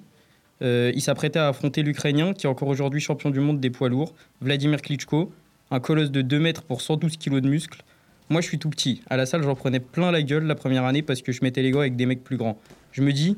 Euh, 0.63 0.91
il 0.95 1.03
s'apprêtait 1.03 1.39
à 1.39 1.49
affronter 1.49 1.83
l'Ukrainien, 1.83 2.33
qui 2.33 2.47
est 2.47 2.49
encore 2.49 2.69
aujourd'hui 2.69 3.01
champion 3.01 3.29
du 3.31 3.41
monde 3.41 3.61
des 3.61 3.69
poids 3.71 3.91
lourds, 3.91 4.15
Vladimir 4.41 4.81
Klitschko, 4.81 5.31
un 5.71 5.81
colosse 5.81 6.11
de 6.11 6.23
2 6.23 6.39
mètres 6.39 6.63
pour 6.63 6.81
112 6.81 7.17
kilos 7.17 7.43
de 7.43 7.49
muscles. 7.49 7.83
Moi, 8.29 8.41
je 8.41 8.49
suis 8.49 8.59
tout 8.59 8.71
petit. 8.71 9.03
À 9.09 9.17
la 9.17 9.27
salle, 9.27 9.43
j'en 9.43 9.55
prenais 9.55 9.81
plein 9.81 10.11
la 10.11 10.23
gueule 10.23 10.45
la 10.45 10.55
première 10.55 10.85
année 10.85 11.03
parce 11.03 11.23
que 11.23 11.33
je 11.33 11.43
mettais 11.43 11.63
les 11.63 11.71
gants 11.71 11.81
avec 11.81 11.97
des 11.97 12.07
mecs 12.07 12.25
plus 12.25 12.37
grands. 12.37 12.59
Je 12.93 13.03
me 13.03 13.13
dis, 13.13 13.37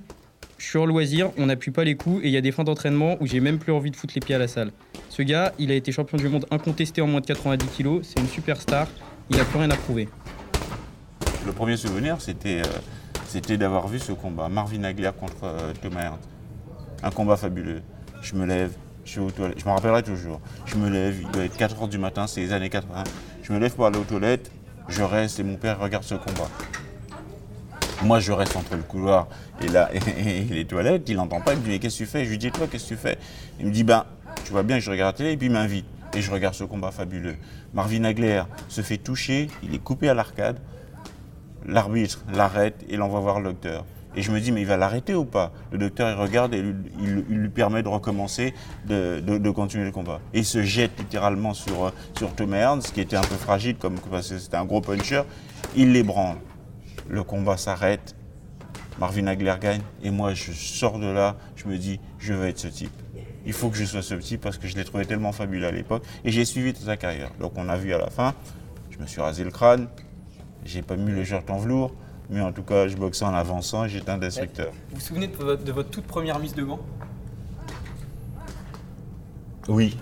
je 0.56 0.66
suis 0.66 0.78
en 0.78 0.86
loisir, 0.86 1.30
on 1.38 1.46
n'appuie 1.46 1.70
pas 1.70 1.84
les 1.84 1.94
coups 1.94 2.24
et 2.24 2.28
il 2.28 2.32
y 2.32 2.36
a 2.36 2.40
des 2.40 2.52
fins 2.52 2.64
d'entraînement 2.64 3.16
où 3.20 3.26
j'ai 3.26 3.40
même 3.40 3.58
plus 3.58 3.72
envie 3.72 3.90
de 3.90 3.96
foutre 3.96 4.14
les 4.14 4.20
pieds 4.20 4.34
à 4.34 4.38
la 4.38 4.48
salle. 4.48 4.72
Ce 5.08 5.22
gars, 5.22 5.52
il 5.58 5.70
a 5.70 5.74
été 5.74 5.92
champion 5.92 6.16
du 6.16 6.28
monde 6.28 6.46
incontesté 6.50 7.00
en 7.00 7.06
moins 7.06 7.20
de 7.20 7.26
90 7.26 7.66
kilos, 7.68 8.00
c'est 8.02 8.20
une 8.20 8.28
superstar, 8.28 8.88
il 9.30 9.38
a 9.40 9.44
plus 9.44 9.58
rien 9.58 9.70
à 9.70 9.76
prouver. 9.76 10.08
Le 11.46 11.52
premier 11.52 11.76
souvenir, 11.76 12.20
c'était 12.20 12.62
euh, 12.62 13.56
d'avoir 13.56 13.88
vu 13.88 13.98
ce 13.98 14.12
combat. 14.12 14.48
Marvin 14.48 14.84
Hagler 14.84 15.10
contre 15.18 15.44
euh, 15.44 15.72
Thomas. 15.80 16.18
Un 17.02 17.10
combat 17.10 17.36
fabuleux. 17.36 17.82
Je 18.22 18.34
me 18.34 18.44
lève, 18.44 18.72
je 19.08 19.20
suis 19.56 19.68
rappellerai 19.70 20.02
toujours. 20.02 20.40
Je 20.66 20.76
me 20.76 20.88
lève, 20.90 21.16
il 21.20 21.30
doit 21.30 21.44
être 21.44 21.56
4 21.56 21.76
h 21.76 21.88
du 21.88 21.98
matin, 21.98 22.26
c'est 22.26 22.40
les 22.40 22.52
années 22.52 22.68
80. 22.68 23.04
Je 23.42 23.52
me 23.52 23.58
lève 23.58 23.74
pour 23.74 23.86
aller 23.86 23.98
aux 23.98 24.04
toilettes, 24.04 24.50
je 24.88 25.02
reste 25.02 25.40
et 25.40 25.42
mon 25.42 25.56
père 25.56 25.78
regarde 25.78 26.04
ce 26.04 26.14
combat. 26.14 26.48
Moi, 28.02 28.20
je 28.20 28.30
reste 28.32 28.54
entre 28.54 28.76
le 28.76 28.82
couloir 28.82 29.28
et, 29.60 29.66
et, 30.28 30.44
les 30.44 30.64
toilettes. 30.66 31.08
Il 31.08 31.16
n'entend 31.16 31.40
pas. 31.40 31.54
Il 31.54 31.58
me 31.58 31.64
dit 31.64 31.70
Mais 31.70 31.78
qu'est-ce 31.78 31.98
que 31.98 32.04
tu 32.04 32.10
fais? 32.10 32.24
Je 32.24 32.30
lui 32.30 32.38
dis 32.38 32.50
Toi, 32.52 32.68
qu'est-ce 32.70 32.84
que 32.84 32.94
tu 32.94 32.96
fais? 32.96 33.18
Il 33.58 33.66
me 33.66 33.72
dit 33.72 33.82
Ben, 33.82 34.04
tu 34.44 34.52
vois 34.52 34.62
bien 34.62 34.78
je 34.78 34.90
regarde 34.90 35.14
la 35.14 35.18
télé. 35.18 35.32
Et 35.32 35.36
puis 35.36 35.48
il 35.48 35.52
m'invite. 35.52 35.86
Et 36.14 36.22
je 36.22 36.30
regarde 36.30 36.54
ce 36.54 36.64
combat 36.64 36.92
fabuleux. 36.92 37.36
Marvin 37.74 38.04
Hagler 38.04 38.44
se 38.68 38.82
fait 38.82 38.98
toucher. 38.98 39.48
Il 39.64 39.74
est 39.74 39.82
coupé 39.82 40.08
à 40.08 40.14
l'arcade. 40.14 40.58
L'arbitre 41.66 42.24
l'arrête 42.32 42.84
et 42.88 42.96
l'envoie 42.96 43.20
voir 43.20 43.40
le 43.40 43.50
docteur. 43.52 43.84
Et 44.18 44.22
je 44.22 44.32
me 44.32 44.40
dis, 44.40 44.50
mais 44.50 44.62
il 44.62 44.66
va 44.66 44.76
l'arrêter 44.76 45.14
ou 45.14 45.24
pas? 45.24 45.52
Le 45.70 45.78
docteur, 45.78 46.10
il 46.10 46.20
regarde 46.20 46.52
et 46.52 46.58
il, 46.58 47.22
lui 47.28 47.48
permet 47.50 47.84
de 47.84 47.88
recommencer, 47.88 48.52
de, 48.84 49.20
de- 49.20 49.50
continuer 49.50 49.84
le 49.84 49.92
combat. 49.92 50.18
Et 50.34 50.40
il 50.40 50.44
se 50.44 50.60
jette 50.60 50.98
littéralement 50.98 51.54
sur, 51.54 51.92
sur 52.16 52.34
Tom 52.34 52.52
Ernst, 52.52 52.92
qui 52.92 53.00
était 53.00 53.14
un 53.14 53.20
peu 53.20 53.36
fragile, 53.36 53.76
comme, 53.76 53.94
parce 54.10 54.28
que 54.28 54.38
c'était 54.40 54.56
un 54.56 54.64
gros 54.64 54.80
puncher. 54.80 55.22
Il 55.76 55.92
l'ébranle. 55.92 56.38
Le 57.08 57.22
combat 57.22 57.56
s'arrête. 57.56 58.16
Marvin 58.98 59.28
Hagler 59.28 59.54
gagne. 59.60 59.82
Et 60.02 60.10
moi, 60.10 60.34
je 60.34 60.50
sors 60.50 60.98
de 60.98 61.06
là, 61.06 61.36
je 61.54 61.68
me 61.68 61.78
dis, 61.78 62.00
je 62.18 62.34
veux 62.34 62.48
être 62.48 62.58
ce 62.58 62.66
type. 62.66 62.90
Il 63.46 63.52
faut 63.52 63.68
que 63.68 63.76
je 63.76 63.84
sois 63.84 64.02
ce 64.02 64.14
type 64.14 64.40
parce 64.40 64.58
que 64.58 64.66
je 64.66 64.74
l'ai 64.74 64.84
trouvé 64.84 65.06
tellement 65.06 65.30
fabuleux 65.30 65.68
à 65.68 65.70
l'époque. 65.70 66.02
Et 66.24 66.32
j'ai 66.32 66.44
suivi 66.44 66.74
toute 66.74 66.86
sa 66.86 66.96
carrière. 66.96 67.30
Donc 67.38 67.52
on 67.54 67.68
a 67.68 67.76
vu 67.76 67.94
à 67.94 67.98
la 67.98 68.10
fin, 68.10 68.34
je 68.90 68.98
me 68.98 69.06
suis 69.06 69.20
rasé 69.20 69.44
le 69.44 69.52
crâne, 69.52 69.86
j'ai 70.64 70.82
pas 70.82 70.96
mis 70.96 71.12
le 71.12 71.22
shirt 71.22 71.48
en 71.50 71.58
velours, 71.58 71.92
mais 72.30 72.40
en 72.40 72.52
tout 72.52 72.62
cas, 72.62 72.88
je 72.88 72.96
boxais 72.96 73.24
en 73.24 73.34
avançant 73.34 73.84
et 73.84 73.88
j'étais 73.88 74.10
un 74.10 74.18
destructeur. 74.18 74.72
Vous 74.90 74.96
vous 74.96 75.00
souvenez 75.00 75.28
de 75.28 75.36
votre, 75.36 75.64
de 75.64 75.72
votre 75.72 75.90
toute 75.90 76.06
première 76.06 76.38
mise 76.38 76.54
de 76.54 76.62
gants? 76.64 76.80
Oui. 79.68 79.96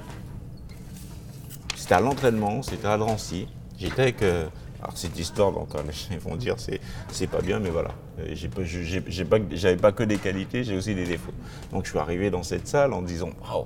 C'était 1.77 1.95
à 1.95 2.01
l'entraînement, 2.01 2.63
c'était 2.63 2.87
à 2.89 2.97
Drancy. 2.99 3.49
J'étais 3.79 4.03
avec. 4.03 4.23
euh, 4.23 4.47
alors, 4.83 4.97
cette 4.97 5.19
histoire, 5.19 5.53
donc, 5.53 5.69
euh, 5.75 5.83
ils 6.11 6.19
vont 6.19 6.37
dire 6.37 6.55
c'est 6.59 6.81
c'est 7.11 7.27
pas 7.27 7.41
bien, 7.41 7.59
mais 7.61 7.71
voilà. 7.71 7.91
Euh, 8.21 8.27
j'ai 8.33 8.49
pas- 8.49 8.63
je- 8.65 8.83
j'ai- 8.83 9.03
j'ai 9.07 9.25
pas- 9.25 9.39
J'avais 9.53 9.77
pas 9.77 9.93
que 9.93 10.03
des 10.03 10.17
qualités, 10.19 10.65
j'ai 10.65 10.77
aussi 10.77 10.95
des 10.95 11.05
défauts. 11.07 11.33
Donc, 11.73 11.85
je 11.85 11.91
suis 11.91 11.99
arrivé 11.99 12.31
dans 12.31 12.43
cette 12.43 12.67
salle 12.69 12.93
en 12.93 13.03
disant 13.03 13.31
waouh, 13.43 13.65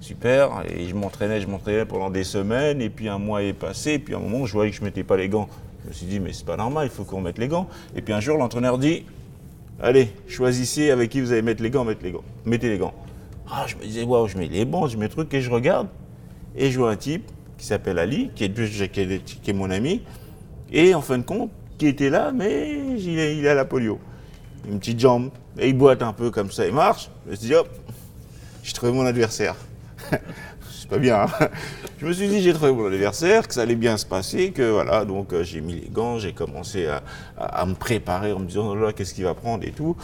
super. 0.00 0.62
Et 0.68 0.86
je 0.88 0.94
m'entraînais, 0.94 1.40
je 1.40 1.46
m'entraînais 1.48 1.84
pendant 1.84 2.10
des 2.10 2.24
semaines, 2.24 2.80
et 2.80 2.90
puis 2.90 3.08
un 3.08 3.18
mois 3.18 3.42
est 3.42 3.52
passé, 3.52 3.92
et 3.94 3.98
puis 3.98 4.14
à 4.14 4.18
un 4.18 4.20
moment, 4.20 4.46
je 4.46 4.52
voyais 4.52 4.70
que 4.70 4.76
je 4.76 4.84
mettais 4.84 5.04
pas 5.04 5.16
les 5.16 5.28
gants. 5.28 5.48
Je 5.84 5.88
me 5.88 5.92
suis 5.92 6.06
dit, 6.06 6.20
mais 6.20 6.32
c'est 6.32 6.44
pas 6.44 6.56
normal, 6.56 6.86
il 6.86 6.94
faut 6.94 7.04
qu'on 7.04 7.20
mette 7.20 7.38
les 7.38 7.48
gants. 7.48 7.68
Et 7.96 8.02
puis 8.02 8.12
un 8.12 8.20
jour, 8.20 8.36
l'entraîneur 8.36 8.78
dit 8.78 9.04
Allez, 9.82 10.12
choisissez 10.28 10.90
avec 10.90 11.10
qui 11.10 11.22
vous 11.22 11.32
allez 11.32 11.40
mettre 11.40 11.62
les 11.62 11.70
gants, 11.70 11.84
mettez 11.84 12.04
les 12.04 12.12
gants. 12.12 12.24
Mettez 12.44 12.68
les 12.68 12.76
gants. 12.76 12.92
Ah, 13.50 13.64
je 13.66 13.76
me 13.76 13.82
disais, 13.82 14.02
waouh, 14.02 14.28
je 14.28 14.36
mets 14.36 14.46
les 14.46 14.66
bons, 14.66 14.88
je 14.88 14.98
mets 14.98 15.06
les 15.06 15.10
trucs 15.10 15.32
et 15.32 15.40
je 15.40 15.50
regarde. 15.50 15.88
Et 16.54 16.70
je 16.70 16.78
vois 16.78 16.90
un 16.90 16.96
type 16.96 17.30
qui 17.56 17.64
s'appelle 17.64 17.98
Ali, 17.98 18.30
qui 18.34 18.44
est, 18.44 18.52
qui 18.52 19.20
qui 19.22 19.50
est 19.50 19.54
mon 19.54 19.70
ami, 19.70 20.02
et 20.70 20.94
en 20.94 21.00
fin 21.00 21.18
de 21.18 21.22
compte, 21.22 21.50
qui 21.78 21.86
était 21.86 22.10
là, 22.10 22.30
mais 22.32 22.96
il 22.98 23.48
a 23.48 23.54
la 23.54 23.64
polio. 23.64 23.98
Une 24.68 24.78
petite 24.78 25.00
jambe, 25.00 25.30
et 25.58 25.68
il 25.68 25.76
boite 25.76 26.02
un 26.02 26.12
peu 26.12 26.30
comme 26.30 26.50
ça, 26.50 26.66
il 26.66 26.74
marche. 26.74 27.10
Je 27.24 27.30
me 27.30 27.36
suis 27.36 27.46
dit, 27.48 27.54
hop, 27.54 27.68
j'ai 28.62 28.72
trouvé 28.72 28.92
mon 28.92 29.06
adversaire. 29.06 29.56
pas 30.90 30.98
bien. 30.98 31.22
hein. 31.22 31.28
Je 32.00 32.06
me 32.06 32.12
suis 32.12 32.28
dit, 32.28 32.40
j'ai 32.42 32.52
trouvé 32.54 32.72
mon 32.72 32.86
anniversaire, 32.86 33.46
que 33.46 33.52
ça 33.54 33.60
allait 33.62 33.74
bien 33.74 33.96
se 33.98 34.06
passer, 34.06 34.52
que 34.52 34.70
voilà, 34.70 35.04
donc 35.04 35.32
euh, 35.34 35.44
j'ai 35.44 35.60
mis 35.60 35.74
les 35.74 35.88
gants, 35.90 36.18
j'ai 36.18 36.32
commencé 36.32 36.86
à, 36.86 37.02
à- 37.38 37.66
me 37.66 37.74
préparer 37.74 38.32
en 38.32 38.38
me 38.38 38.46
disant, 38.46 38.74
oh 38.74 38.90
qu'est-ce 38.96 39.12
qu'il 39.12 39.24
va 39.24 39.34
prendre 39.34 39.64
et 39.66 39.70
tout. 39.72 39.96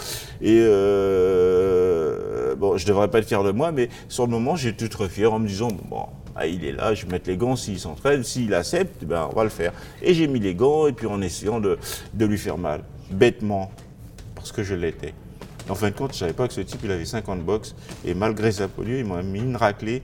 Et 0.42 0.60
euh, 0.60 2.54
bon, 2.54 2.76
je 2.76 2.86
devrais 2.86 3.08
pas 3.08 3.18
être 3.18 3.26
fier 3.26 3.42
de 3.42 3.50
moi, 3.50 3.72
mais 3.72 3.88
sur 4.08 4.24
le 4.26 4.30
moment, 4.30 4.56
j'étais 4.56 4.88
très 4.88 5.08
fier 5.08 5.32
en 5.32 5.38
me 5.38 5.48
disant, 5.48 5.68
bon, 5.88 6.04
ah, 6.34 6.46
il 6.46 6.64
est 6.64 6.72
là, 6.72 6.92
je 6.94 7.06
vais 7.06 7.12
mettre 7.12 7.28
les 7.30 7.36
gants, 7.38 7.56
s'il 7.56 7.78
s'entraîne, 7.78 8.22
s'il 8.24 8.52
accepte, 8.54 9.04
ben, 9.04 9.28
on 9.32 9.34
va 9.34 9.44
le 9.44 9.50
faire. 9.50 9.72
Et 10.02 10.12
j'ai 10.14 10.26
mis 10.28 10.38
les 10.40 10.54
gants, 10.54 10.86
et 10.86 10.92
puis 10.92 11.06
en 11.06 11.22
essayant 11.22 11.60
de, 11.60 11.78
de 12.12 12.26
lui 12.26 12.36
faire 12.38 12.58
mal, 12.58 12.82
bêtement, 13.10 13.70
parce 14.34 14.52
que 14.52 14.62
je 14.62 14.74
l'étais. 14.74 15.14
En 15.68 15.74
fin 15.74 15.88
de 15.90 15.94
compte, 15.96 16.12
je 16.12 16.18
savais 16.18 16.32
pas 16.34 16.46
que 16.46 16.54
ce 16.54 16.60
type, 16.60 16.80
il 16.84 16.90
avait 16.92 17.06
50 17.06 17.40
box, 17.40 17.74
et 18.04 18.12
malgré 18.14 18.52
sa 18.52 18.68
polio, 18.68 18.98
il 18.98 19.06
m'a 19.06 19.22
mis 19.22 19.40
une 19.40 19.56
raclée 19.56 20.02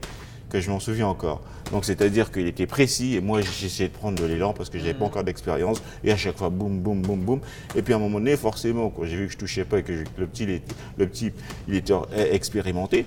que 0.59 0.61
je 0.65 0.69
m'en 0.69 0.79
souviens 0.79 1.07
encore. 1.07 1.41
Donc 1.71 1.83
c'est-à-dire 1.85 2.31
qu'il 2.31 2.47
était 2.47 2.67
précis, 2.67 3.15
et 3.15 3.21
moi 3.21 3.41
j'essayais 3.41 3.89
de 3.89 3.93
prendre 3.93 4.19
de 4.21 4.25
l'élan 4.25 4.53
parce 4.53 4.69
que 4.69 4.77
je 4.77 4.83
n'avais 4.83 4.97
pas 4.97 5.05
encore 5.05 5.23
d'expérience, 5.23 5.81
et 6.03 6.11
à 6.11 6.17
chaque 6.17 6.37
fois, 6.37 6.49
boum, 6.49 6.79
boum, 6.79 7.01
boum, 7.01 7.19
boum. 7.19 7.39
Et 7.75 7.81
puis 7.81 7.93
à 7.93 7.97
un 7.97 7.99
moment 7.99 8.19
donné, 8.19 8.37
forcément, 8.37 8.89
quand 8.89 9.03
j'ai 9.05 9.17
vu 9.17 9.27
que 9.27 9.33
je 9.33 9.37
touchais 9.37 9.65
pas 9.65 9.79
et 9.79 9.83
que 9.83 9.95
je- 9.97 10.03
le 10.17 10.27
petit, 10.27 10.43
il 10.43 10.49
était, 10.51 10.73
le 10.97 11.07
petit, 11.07 11.31
il 11.67 11.75
était 11.75 11.93
expérimenté, 12.31 13.05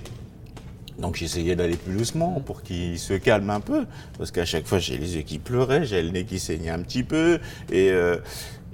donc 0.99 1.17
j'essayais 1.17 1.55
d'aller 1.55 1.77
plus 1.77 1.95
doucement 1.95 2.41
pour 2.45 2.63
qu'il 2.63 2.99
se 2.99 3.15
calme 3.15 3.51
un 3.51 3.61
peu, 3.61 3.87
parce 4.19 4.31
qu'à 4.31 4.45
chaque 4.45 4.67
fois 4.67 4.79
j'ai 4.79 4.97
les 4.99 5.17
yeux 5.17 5.23
qui 5.23 5.39
pleuraient, 5.39 5.85
j'ai 5.85 6.03
le 6.03 6.11
nez 6.11 6.25
qui 6.25 6.39
saignait 6.39 6.71
un 6.71 6.81
petit 6.81 7.03
peu, 7.05 7.39
et, 7.71 7.91
euh, 7.91 8.17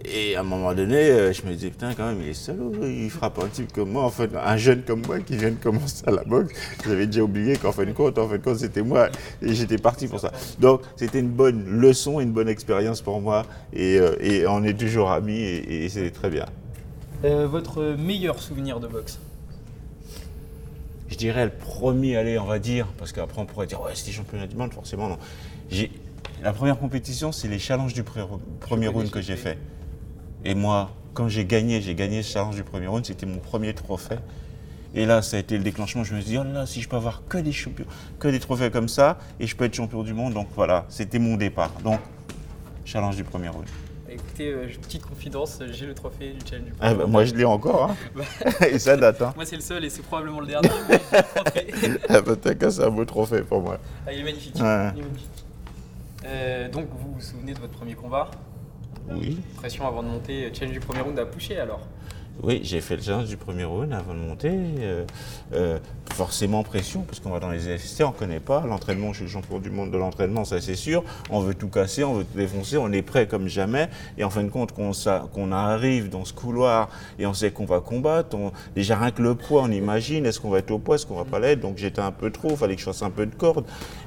et 0.04 0.36
à 0.36 0.40
un 0.40 0.42
moment 0.42 0.74
donné, 0.74 0.96
euh, 0.96 1.32
je 1.32 1.42
me 1.42 1.52
disais 1.52 1.70
putain 1.70 1.94
quand 1.94 2.06
même 2.06 2.20
il 2.22 2.28
est 2.28 2.34
salaud, 2.34 2.72
il 2.82 3.10
frappe 3.10 3.38
un 3.38 3.48
type 3.48 3.72
comme 3.72 3.90
moi, 3.90 4.04
en 4.04 4.10
fait 4.10 4.30
un 4.34 4.56
jeune 4.56 4.82
comme 4.82 5.02
moi 5.06 5.20
qui 5.20 5.36
vient 5.36 5.50
de 5.50 5.56
commencer 5.56 6.02
à 6.06 6.10
la 6.10 6.24
boxe, 6.24 6.52
j'avais 6.84 7.06
déjà 7.06 7.22
oublié 7.22 7.56
qu'en 7.56 7.72
fin 7.72 7.84
de 7.84 7.92
compte, 7.92 8.18
en 8.18 8.28
fin 8.28 8.38
de 8.38 8.42
compte 8.42 8.58
c'était 8.58 8.82
moi 8.82 9.08
et 9.40 9.54
j'étais 9.54 9.78
parti 9.78 10.08
pour 10.08 10.20
ça. 10.20 10.32
Donc 10.58 10.82
c'était 10.96 11.20
une 11.20 11.30
bonne 11.30 11.64
leçon, 11.64 12.20
une 12.20 12.32
bonne 12.32 12.48
expérience 12.48 13.00
pour 13.00 13.20
moi, 13.20 13.44
et, 13.72 13.98
euh, 13.98 14.14
et 14.20 14.46
on 14.46 14.64
est 14.64 14.78
toujours 14.78 15.10
amis 15.10 15.40
et, 15.40 15.84
et 15.84 15.88
c'est 15.88 16.10
très 16.10 16.30
bien. 16.30 16.46
Euh, 17.24 17.46
votre 17.46 17.96
meilleur 17.96 18.40
souvenir 18.40 18.80
de 18.80 18.88
boxe? 18.88 19.20
Je 21.08 21.16
dirais 21.16 21.44
le 21.44 21.52
premier, 21.52 22.16
allez, 22.16 22.38
on 22.38 22.46
va 22.46 22.58
dire, 22.58 22.86
parce 22.98 23.12
qu'après 23.12 23.40
on 23.40 23.44
pourrait 23.44 23.66
dire, 23.66 23.82
ouais, 23.82 23.92
c'était 23.94 24.12
championnat 24.12 24.46
du 24.46 24.56
monde, 24.56 24.72
forcément, 24.72 25.08
non. 25.08 25.18
La 26.42 26.52
première 26.52 26.78
compétition, 26.78 27.30
c'est 27.30 27.48
les 27.48 27.58
challenges 27.58 27.92
du 27.92 28.02
premier 28.02 28.88
round 28.88 29.10
que 29.10 29.20
j'ai 29.20 29.36
fait. 29.36 29.58
Et 30.44 30.54
moi, 30.54 30.90
quand 31.14 31.28
j'ai 31.28 31.44
gagné, 31.44 31.80
j'ai 31.80 31.94
gagné 31.94 32.22
ce 32.22 32.32
challenge 32.32 32.56
du 32.56 32.64
premier 32.64 32.86
round, 32.86 33.04
c'était 33.04 33.26
mon 33.26 33.38
premier 33.38 33.74
trophée. 33.74 34.16
Et 34.94 35.06
là, 35.06 35.22
ça 35.22 35.36
a 35.36 35.40
été 35.40 35.56
le 35.56 35.64
déclenchement. 35.64 36.04
Je 36.04 36.14
me 36.14 36.20
suis 36.20 36.30
dit, 36.30 36.38
oh 36.38 36.44
là 36.44 36.52
là, 36.52 36.66
si 36.66 36.82
je 36.82 36.88
peux 36.88 36.96
avoir 36.96 37.22
que 37.26 37.38
des 37.38 37.52
champions, 37.52 37.86
que 38.18 38.28
des 38.28 38.40
trophées 38.40 38.70
comme 38.70 38.88
ça, 38.88 39.18
et 39.40 39.46
je 39.46 39.56
peux 39.56 39.64
être 39.64 39.74
champion 39.74 40.02
du 40.02 40.12
monde. 40.12 40.34
Donc 40.34 40.48
voilà, 40.54 40.84
c'était 40.88 41.18
mon 41.18 41.36
départ. 41.36 41.70
Donc, 41.82 42.00
challenge 42.84 43.16
du 43.16 43.24
premier 43.24 43.48
round. 43.48 43.66
Écoutez, 44.10 44.48
euh, 44.48 44.68
petite 44.82 45.06
confidence, 45.06 45.60
j'ai 45.70 45.86
le 45.86 45.94
trophée 45.94 46.32
du 46.32 46.46
challenge 46.46 46.66
du 46.66 46.72
Ah 46.80 46.92
bah, 46.92 47.06
moi, 47.06 47.24
je 47.24 47.34
l'ai 47.34 47.46
encore, 47.46 47.90
hein. 47.90 48.24
et 48.70 48.78
ça 48.78 48.96
date, 48.98 49.22
hein. 49.22 49.32
Moi, 49.34 49.46
c'est 49.46 49.56
le 49.56 49.62
seul 49.62 49.82
et 49.84 49.88
c'est 49.88 50.02
probablement 50.02 50.40
le 50.40 50.48
dernier. 50.48 50.68
le. 50.68 51.98
Ah 52.10 52.20
bah, 52.20 52.34
c'est 52.70 52.82
un 52.82 52.90
beau 52.90 53.06
trophée 53.06 53.42
pour 53.42 53.62
moi. 53.62 53.78
Ah, 54.06 54.12
il 54.12 54.20
est 54.20 54.24
magnifique. 54.24 54.56
Ouais. 54.56 54.90
Il 54.94 55.00
est 55.00 55.02
magnifique. 55.04 55.44
Euh, 56.26 56.68
donc, 56.68 56.88
vous 56.90 57.14
vous 57.14 57.20
souvenez 57.20 57.54
de 57.54 57.60
votre 57.60 57.72
premier 57.72 57.94
combat? 57.94 58.30
Oui. 59.10 59.38
Pression 59.56 59.86
avant 59.86 60.02
de 60.02 60.08
monter, 60.08 60.44
euh, 60.46 60.50
challenge 60.52 60.74
du 60.74 60.80
premier 60.80 61.00
round 61.00 61.18
à 61.18 61.26
pusher 61.26 61.58
alors 61.58 61.80
Oui, 62.42 62.60
j'ai 62.64 62.80
fait 62.80 62.96
le 62.96 63.02
challenge 63.02 63.28
du 63.28 63.36
premier 63.36 63.64
round 63.64 63.92
avant 63.92 64.14
de 64.14 64.18
monter. 64.18 64.50
euh, 64.52 65.04
euh, 65.52 65.78
forcément 66.12 66.62
pression, 66.62 67.02
parce 67.02 67.20
qu'on 67.20 67.30
va 67.30 67.40
dans 67.40 67.50
les 67.50 67.78
FST, 67.78 68.02
on 68.02 68.08
ne 68.08 68.12
connaît 68.12 68.40
pas. 68.40 68.64
L'entraînement, 68.66 69.12
je 69.12 69.18
suis 69.18 69.24
le 69.24 69.30
champion 69.30 69.58
du 69.58 69.70
monde 69.70 69.90
de 69.90 69.96
l'entraînement, 69.96 70.44
ça 70.44 70.60
c'est 70.60 70.74
sûr. 70.74 71.04
On 71.30 71.40
veut 71.40 71.54
tout 71.54 71.68
casser, 71.68 72.04
on 72.04 72.14
veut 72.14 72.24
tout 72.24 72.36
défoncer, 72.36 72.76
on 72.76 72.90
est 72.92 73.02
prêt 73.02 73.26
comme 73.26 73.48
jamais. 73.48 73.88
Et 74.18 74.24
en 74.24 74.30
fin 74.30 74.42
de 74.42 74.50
compte, 74.50 74.72
qu'on 74.72 75.52
arrive 75.52 76.10
dans 76.10 76.24
ce 76.24 76.32
couloir 76.32 76.88
et 77.18 77.26
on 77.26 77.32
sait 77.34 77.50
qu'on 77.50 77.64
va 77.64 77.80
combattre, 77.80 78.36
déjà 78.74 78.96
rien 78.98 79.10
que 79.10 79.22
le 79.22 79.34
poids, 79.34 79.62
on 79.62 79.70
imagine, 79.70 80.26
est-ce 80.26 80.40
qu'on 80.40 80.50
va 80.50 80.58
être 80.58 80.70
au 80.70 80.78
poids, 80.78 80.96
est-ce 80.96 81.06
qu'on 81.06 81.16
va 81.16 81.24
pas 81.24 81.38
l'être? 81.38 81.60
Donc 81.60 81.78
j'étais 81.78 82.02
un 82.02 82.12
peu 82.12 82.30
trop, 82.30 82.50
il 82.50 82.56
fallait 82.56 82.74
que 82.74 82.80
je 82.80 82.86
fasse 82.86 83.02
un 83.02 83.10
peu 83.10 83.26
de 83.26 83.34
corde. 83.34 83.64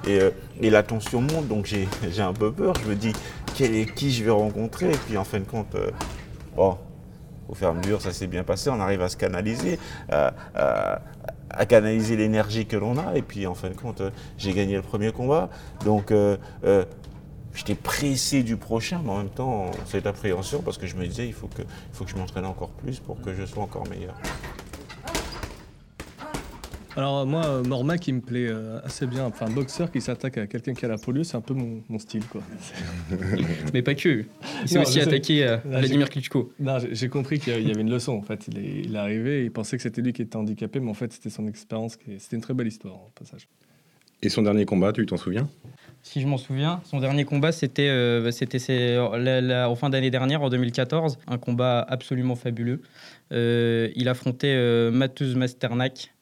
Et, 0.07 0.19
euh, 0.19 0.31
la 0.61 0.83
tension 0.83 1.21
monte, 1.21 1.47
donc 1.47 1.65
j'ai 2.11 2.21
un 2.21 2.33
peu 2.33 2.51
peur. 2.51 2.73
Je 2.83 2.89
me 2.89 2.95
dis, 2.95 3.13
qui 3.95 4.11
je 4.11 4.23
vais 4.23 4.31
rencontrer? 4.31 4.91
Et 4.91 4.97
puis 5.07 5.17
en 5.17 5.23
fin 5.23 5.39
de 5.39 5.45
compte, 5.45 5.75
bon, 6.55 6.77
au 7.49 7.55
fur 7.55 7.67
et 7.67 7.71
à 7.71 7.73
mesure, 7.73 8.01
ça 8.01 8.11
s'est 8.11 8.27
bien 8.27 8.43
passé. 8.43 8.69
On 8.69 8.79
arrive 8.79 9.01
à 9.01 9.09
se 9.09 9.17
canaliser, 9.17 9.79
à, 10.09 11.65
canaliser 11.67 12.15
l'énergie 12.15 12.65
que 12.65 12.77
l'on 12.77 12.97
a. 12.97 13.15
Et 13.15 13.21
puis, 13.21 13.47
en 13.47 13.55
fin 13.55 13.69
de 13.69 13.75
compte, 13.75 14.01
euh, 14.01 14.09
j'ai 14.37 14.53
gagné 14.53 14.75
le 14.75 14.81
premier 14.81 15.11
combat. 15.11 15.49
Donc, 15.83 16.11
euh, 16.11 16.37
euh, 16.63 16.85
j'étais 17.53 17.75
pressé 17.75 18.43
du 18.43 18.57
prochain, 18.57 19.01
mais 19.03 19.11
en 19.11 19.17
même 19.17 19.29
temps, 19.29 19.71
cette 19.85 20.07
appréhension, 20.07 20.61
parce 20.61 20.77
que 20.77 20.87
je 20.87 20.95
me 20.95 21.05
disais, 21.07 21.27
il 21.27 21.33
faut 21.33 21.47
que 21.47 21.63
je 22.05 22.15
m'entraîne 22.15 22.45
encore 22.45 22.69
plus 22.69 22.99
pour 22.99 23.21
que 23.21 23.33
je 23.33 23.45
sois 23.45 23.63
encore 23.63 23.87
meilleur. 23.87 24.15
Alors 26.97 27.19
euh, 27.19 27.25
moi, 27.25 27.45
euh, 27.45 27.63
Mormac, 27.63 28.07
il 28.07 28.15
me 28.15 28.21
plaît 28.21 28.47
euh, 28.49 28.79
assez 28.85 29.05
bien. 29.05 29.25
Enfin, 29.25 29.47
un 29.47 29.51
boxeur 29.51 29.91
qui 29.91 29.99
s'attaque 29.99 30.37
à 30.37 30.47
quelqu'un 30.47 30.73
qui 30.73 30.85
a 30.85 30.87
la 30.87 30.97
polio, 30.97 31.23
c'est 31.23 31.35
un 31.35 31.41
peu 31.41 31.53
mon, 31.53 31.81
mon 31.89 31.99
style, 31.99 32.23
quoi. 32.25 32.41
Mais 33.73 33.81
pas 33.81 33.95
que. 33.95 34.23
Il 34.63 34.69
s'est 34.69 34.79
aussi 34.79 35.01
attaqué 35.01 35.43
à 35.43 35.51
Là, 35.57 35.61
Vladimir 35.79 36.09
Klitschko. 36.09 36.53
Non, 36.59 36.77
j'ai 36.91 37.09
compris 37.09 37.39
qu'il 37.39 37.67
y 37.67 37.71
avait 37.71 37.81
une 37.81 37.89
leçon, 37.91 38.13
en 38.13 38.21
fait. 38.21 38.47
Il 38.47 38.57
est, 38.57 38.81
il 38.85 38.95
est 38.95 38.99
arrivé, 38.99 39.43
il 39.43 39.51
pensait 39.51 39.75
que 39.75 39.83
c'était 39.83 40.01
lui 40.01 40.13
qui 40.13 40.21
était 40.21 40.37
handicapé, 40.37 40.79
mais 40.79 40.89
en 40.89 40.93
fait, 40.93 41.11
c'était 41.11 41.29
son 41.29 41.47
expérience. 41.47 41.97
qui- 41.97 42.17
C'était 42.19 42.37
une 42.37 42.41
très 42.41 42.53
belle 42.53 42.67
histoire, 42.67 42.95
au 42.95 43.11
passage. 43.13 43.47
Et 44.21 44.29
son 44.29 44.41
dernier 44.43 44.65
combat, 44.65 44.93
tu 44.93 45.05
t'en 45.05 45.17
souviens? 45.17 45.49
Si 46.01 46.21
je 46.21 46.27
m'en 46.27 46.37
souviens, 46.37 46.81
son 46.85 46.99
dernier 46.99 47.25
combat, 47.25 47.51
c'était 47.51 47.89
euh, 47.89 48.31
la- 49.17 49.41
la- 49.41 49.69
en 49.69 49.75
fin 49.75 49.89
d'année 49.89 50.11
dernière, 50.11 50.41
en 50.43 50.49
2014. 50.49 51.17
Un 51.27 51.37
combat 51.37 51.81
absolument 51.89 52.35
fabuleux. 52.35 52.81
Euh, 53.33 53.89
il 53.95 54.07
affrontait 54.07 54.53
euh, 54.55 54.91
Mateusz 54.91 55.35
Masternak, 55.35 56.13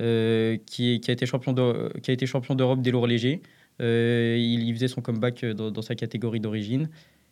euh, 0.00 0.56
qui, 0.66 1.00
a 1.06 1.12
été 1.12 1.26
champion 1.26 1.52
d'Europe 1.52 2.82
des 2.82 2.90
lourds 2.90 3.06
légers. 3.06 3.42
Euh, 3.82 4.36
il 4.38 4.72
faisait 4.74 4.88
son 4.88 5.00
comeback 5.00 5.44
dans, 5.44 5.70
dans 5.70 5.82
sa 5.82 5.94
catégorie 5.94 6.40
d'origine. 6.40 6.88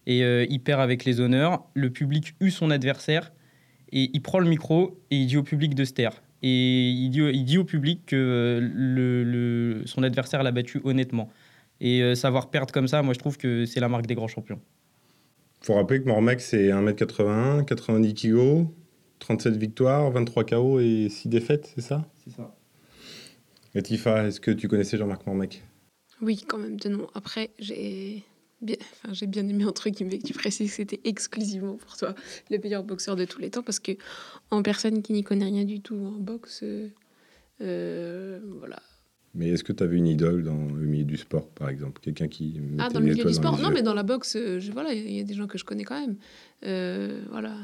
Et 0.06 0.24
euh, 0.24 0.46
il 0.48 0.60
perd 0.60 0.80
avec 0.80 1.04
les 1.04 1.20
honneurs. 1.20 1.64
Le 1.74 1.90
public 1.90 2.34
eut 2.40 2.50
son 2.50 2.70
adversaire. 2.70 3.32
Et 3.92 4.10
il 4.12 4.22
prend 4.22 4.38
le 4.38 4.48
micro 4.48 4.98
et 5.10 5.16
il 5.16 5.26
dit 5.26 5.36
au 5.36 5.42
public 5.42 5.74
de 5.74 5.84
se 5.84 5.92
taire. 5.92 6.22
Et 6.42 6.88
il 6.88 7.10
dit, 7.10 7.20
il 7.20 7.58
au 7.58 7.64
public 7.64 8.06
que 8.06 8.16
euh, 8.16 9.82
son 9.86 10.02
adversaire 10.02 10.42
l'a 10.42 10.50
battu 10.50 10.80
honnêtement. 10.84 11.30
Et 11.80 12.02
euh, 12.02 12.14
savoir 12.14 12.50
perdre 12.50 12.72
comme 12.72 12.88
ça, 12.88 13.02
moi 13.02 13.14
je 13.14 13.18
trouve 13.18 13.36
que 13.36 13.64
c'est 13.64 13.80
la 13.80 13.88
marque 13.88 14.06
des 14.06 14.14
grands 14.14 14.28
champions. 14.28 14.60
faut 15.60 15.74
rappeler 15.74 16.02
que 16.02 16.08
Mormac, 16.08 16.40
c'est 16.40 16.68
1m81, 16.68 17.64
90 17.64 18.14
kg, 18.14 18.66
37 19.22 19.56
victoires, 19.56 20.10
23 20.10 20.44
KO 20.44 20.80
et 20.80 21.08
6 21.08 21.28
défaites, 21.28 21.72
c'est 21.74 21.80
ça? 21.80 22.04
C'est 22.24 22.34
ça. 22.34 22.54
Latifa, 23.72 24.26
est-ce 24.26 24.40
que 24.40 24.50
tu 24.50 24.66
connaissais 24.66 24.96
Jean-Marc 24.96 25.26
Mormac 25.26 25.62
Oui, 26.20 26.44
quand 26.46 26.58
même, 26.58 26.76
de 26.76 26.88
nom. 26.88 27.06
Après, 27.14 27.50
j'ai 27.60 28.24
bien, 28.60 28.74
enfin, 28.80 29.14
j'ai 29.14 29.28
bien 29.28 29.48
aimé 29.48 29.62
un 29.62 29.70
truc 29.70 29.94
qui 29.94 30.04
me 30.04 30.10
fait 30.10 30.18
que 30.18 30.26
tu 30.26 30.34
précises 30.34 30.70
que 30.70 30.76
c'était 30.76 31.00
exclusivement 31.04 31.76
pour 31.76 31.96
toi 31.96 32.16
le 32.50 32.58
meilleur 32.58 32.82
boxeur 32.82 33.14
de 33.14 33.24
tous 33.24 33.40
les 33.40 33.50
temps, 33.50 33.62
parce 33.62 33.78
que 33.78 33.92
en 34.50 34.62
personne 34.62 35.02
qui 35.02 35.12
n'y 35.12 35.22
connaît 35.22 35.46
rien 35.46 35.64
du 35.64 35.80
tout 35.80 35.96
en 35.96 36.18
boxe, 36.18 36.64
euh, 37.60 38.40
voilà. 38.58 38.82
Mais 39.34 39.48
est-ce 39.48 39.64
que 39.64 39.72
tu 39.72 39.82
avais 39.82 39.96
une 39.96 40.08
idole 40.08 40.42
dans 40.42 40.66
le 40.66 40.84
milieu 40.84 41.04
du 41.04 41.16
sport, 41.16 41.48
par 41.48 41.70
exemple? 41.70 42.00
Quelqu'un 42.02 42.28
qui. 42.28 42.60
Ah, 42.78 42.90
dans 42.90 43.00
le 43.00 43.06
milieu 43.06 43.24
du 43.24 43.32
sport? 43.32 43.58
Non, 43.58 43.70
mais 43.70 43.82
dans 43.82 43.94
la 43.94 44.02
boxe, 44.02 44.36
euh, 44.36 44.60
je, 44.60 44.72
voilà, 44.72 44.92
il 44.92 45.10
y 45.10 45.20
a 45.20 45.24
des 45.24 45.34
gens 45.34 45.46
que 45.46 45.56
je 45.56 45.64
connais 45.64 45.84
quand 45.84 45.98
même. 45.98 46.16
Euh, 46.64 47.22
voilà. 47.30 47.54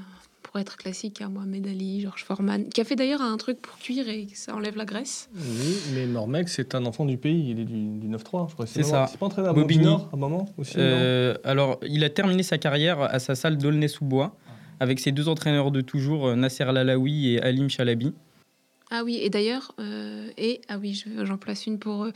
Pour 0.50 0.59
être 0.61 0.78
classique, 0.78 1.21
y 1.21 1.25
a 1.25 1.28
Mohamed 1.28 1.67
Ali, 1.67 2.00
Georges 2.00 2.25
Foreman, 2.25 2.71
qui 2.71 2.81
a 2.81 2.85
fait 2.85 2.97
d'ailleurs 2.97 3.21
un 3.21 3.37
truc 3.37 3.61
pour 3.61 3.76
cuire 3.76 4.09
et 4.09 4.28
ça 4.33 4.55
enlève 4.55 4.76
la 4.76 4.87
graisse. 4.87 5.28
Oui, 5.35 5.76
mais 5.95 6.07
Mormac, 6.07 6.49
c'est 6.49 6.75
un 6.75 6.87
enfant 6.87 7.05
du 7.05 7.19
pays. 7.19 7.50
Il 7.50 7.61
est 7.61 7.64
du, 7.67 7.99
du 7.99 8.09
9-3, 8.09 8.49
je 8.49 8.55
crois. 8.55 8.67
C'est 8.67 8.83
ça. 8.83 9.07
C'est 9.11 9.19
pas 9.21 9.26
entraîné 9.26 9.49
à 9.49 9.52
Bobigny. 9.52 9.87
À 9.87 10.09
un 10.12 10.17
moment 10.17 10.49
aussi 10.57 10.76
Euh, 10.78 11.35
alors, 11.45 11.78
il 11.87 12.02
a 12.02 12.09
terminé 12.09 12.43
sa 12.43 12.57
carrière 12.57 12.99
à 13.02 13.19
sa 13.19 13.35
salle 13.35 13.59
d'Aulnay-sous-Bois 13.59 14.35
avec 14.81 15.00
ses 15.00 15.12
deux 15.12 15.28
entraîneurs 15.28 15.71
de 15.71 15.83
toujours, 15.83 16.28
euh, 16.28 16.35
Nasser 16.35 16.64
Lalaoui 16.64 17.35
et 17.35 17.43
Alim 17.43 17.69
Chalabi. 17.69 18.14
Ah 18.90 19.02
oui, 19.05 19.19
et 19.21 19.28
d'ailleurs, 19.28 19.75
euh, 19.81 20.31
et 20.38 20.62
ah 20.69 20.78
oui, 20.78 20.95
je- 20.95 21.26
j'en 21.26 21.37
place 21.37 21.67
une 21.67 21.78
pour 21.78 22.05
euh, 22.05 22.11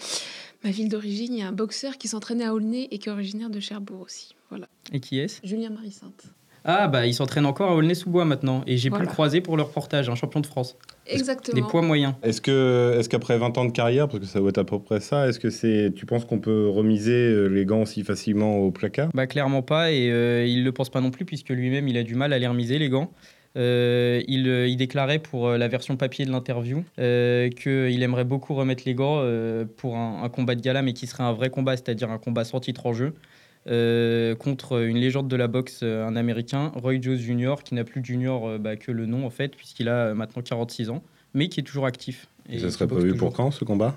ma 0.65 0.71
ville 0.71 0.89
d'origine. 0.89 1.35
Il 1.35 1.41
y 1.41 1.43
a 1.43 1.49
un 1.49 1.53
boxeur 1.53 1.99
qui 1.99 2.09
s'entraînait 2.09 2.45
à 2.47 2.55
Aulnay 2.55 2.89
et 2.91 2.99
qui 2.99 3.11
est 3.11 3.13
originaire 3.13 3.51
de 3.51 3.61
Cherbourg 3.61 4.01
aussi. 4.01 4.35
Voilà. 4.49 4.69
Et 4.91 5.01
qui 5.01 5.19
est-ce? 5.19 5.41
Julien 5.45 5.69
Marie-Sainte. 5.69 6.25
Ah, 6.65 6.89
bah, 6.89 7.07
il 7.07 7.15
s'entraîne 7.15 7.47
encore 7.47 7.71
à 7.71 7.75
Aulnay-sous-Bois 7.75 8.25
maintenant. 8.25 8.63
Et 8.67 8.77
j'ai 8.77 8.91
pu 8.91 9.01
le 9.01 9.07
croiser 9.07 9.41
pour 9.41 9.57
le 9.57 9.63
reportage, 9.63 10.09
un 10.09 10.15
champion 10.15 10.41
de 10.41 10.47
France. 10.47 10.77
Exactement. 11.07 11.57
Des 11.61 11.63
poids 11.63 11.83
moyens. 11.83 12.15
Est-ce 12.23 12.41
que, 12.41 12.97
est-ce 12.99 13.09
qu'après 13.09 13.37
20 13.37 13.59
ans 13.59 13.65
de 13.65 13.73
carrière, 13.73 14.07
parce 14.07 14.21
que 14.21 14.27
ça 14.27 14.39
doit 14.39 14.51
être 14.51 14.59
à 14.59 14.65
peu 14.65 14.79
près 14.79 15.01
ça, 15.01 15.29
est-ce 15.29 15.41
que 15.41 15.51
c'est, 15.51 15.93
tu 15.95 16.07
penses 16.07 16.25
qu'on 16.25 16.39
peut 16.39 16.69
remiser 16.69 17.13
euh, 17.13 17.47
les 17.49 17.65
gants 17.65 17.83
aussi 17.83 18.05
facilement 18.05 18.59
au 18.59 18.71
placard? 18.71 19.09
Bah, 19.13 19.27
clairement 19.27 19.63
pas, 19.63 19.91
et 19.91 20.11
euh, 20.11 20.47
il 20.47 20.63
le 20.65 20.73
pense 20.73 20.91
pas 20.91 21.01
non 21.01 21.11
plus, 21.11 21.25
puisque 21.25 21.49
lui-même, 21.51 21.89
il 21.89 21.97
a 21.97 22.05
du 22.05 22.15
mal 22.15 22.33
à 22.33 22.39
les 22.39 22.47
remiser, 22.47 22.79
les 22.79 22.89
gants. 22.89 23.11
Euh, 23.55 24.23
il, 24.29 24.49
euh, 24.49 24.67
il 24.67 24.77
déclarait 24.79 25.19
pour 25.19 25.51
la 25.51 25.69
version 25.69 25.97
papier 25.97 26.25
de 26.25 26.31
l'interview 26.31 26.85
euh, 26.99 27.51
qu'il 27.51 28.03
aimerait 28.03 28.25
beaucoup 28.25 28.55
remettre 28.55 28.85
les 28.87 28.95
gants 28.95 29.19
euh, 29.19 29.67
pour 29.77 29.97
un, 29.97 30.23
un 30.23 30.29
combat 30.31 30.55
de 30.55 30.63
gala, 30.63 30.81
mais 30.81 30.95
qui 30.95 31.07
serait 31.07 31.25
un 31.25 31.35
vrai 31.35 31.51
combat, 31.51 31.77
c'est-à-dire 31.77 32.11
un 32.11 32.17
combat 32.17 32.45
sans 32.45 32.61
titre 32.61 32.87
en 32.87 32.95
jeu, 32.95 33.13
euh, 33.67 34.35
contre 34.35 34.83
une 34.83 34.97
légende 34.97 35.29
de 35.29 35.37
la 35.37 35.49
boxe, 35.49 35.81
euh, 35.83 36.07
un 36.07 36.17
Américain, 36.17 36.73
Roy 36.75 37.01
Jones 37.01 37.17
Jr., 37.17 37.57
qui 37.65 37.75
n'a 37.75 37.85
plus 37.85 38.01
de 38.01 38.07
junior 38.07 38.49
euh, 38.49 38.59
bah, 38.59 38.77
que 38.77 38.91
le 38.91 39.07
nom 39.07 39.25
en 39.27 39.31
fait, 39.31 39.55
puisqu'il 39.57 39.89
a 39.89 40.15
maintenant 40.15 40.43
46 40.43 40.91
ans, 40.91 41.03
mais 41.35 41.49
qui 41.49 41.61
est 41.61 41.65
toujours 41.65 41.87
actif. 41.87 42.27
Et 42.49 42.57
Et 42.57 42.59
ça 42.59 42.71
serait 42.71 42.87
prévu 42.87 43.15
pour 43.15 43.33
quand 43.33 43.51
ce 43.51 43.65
combat? 43.65 43.97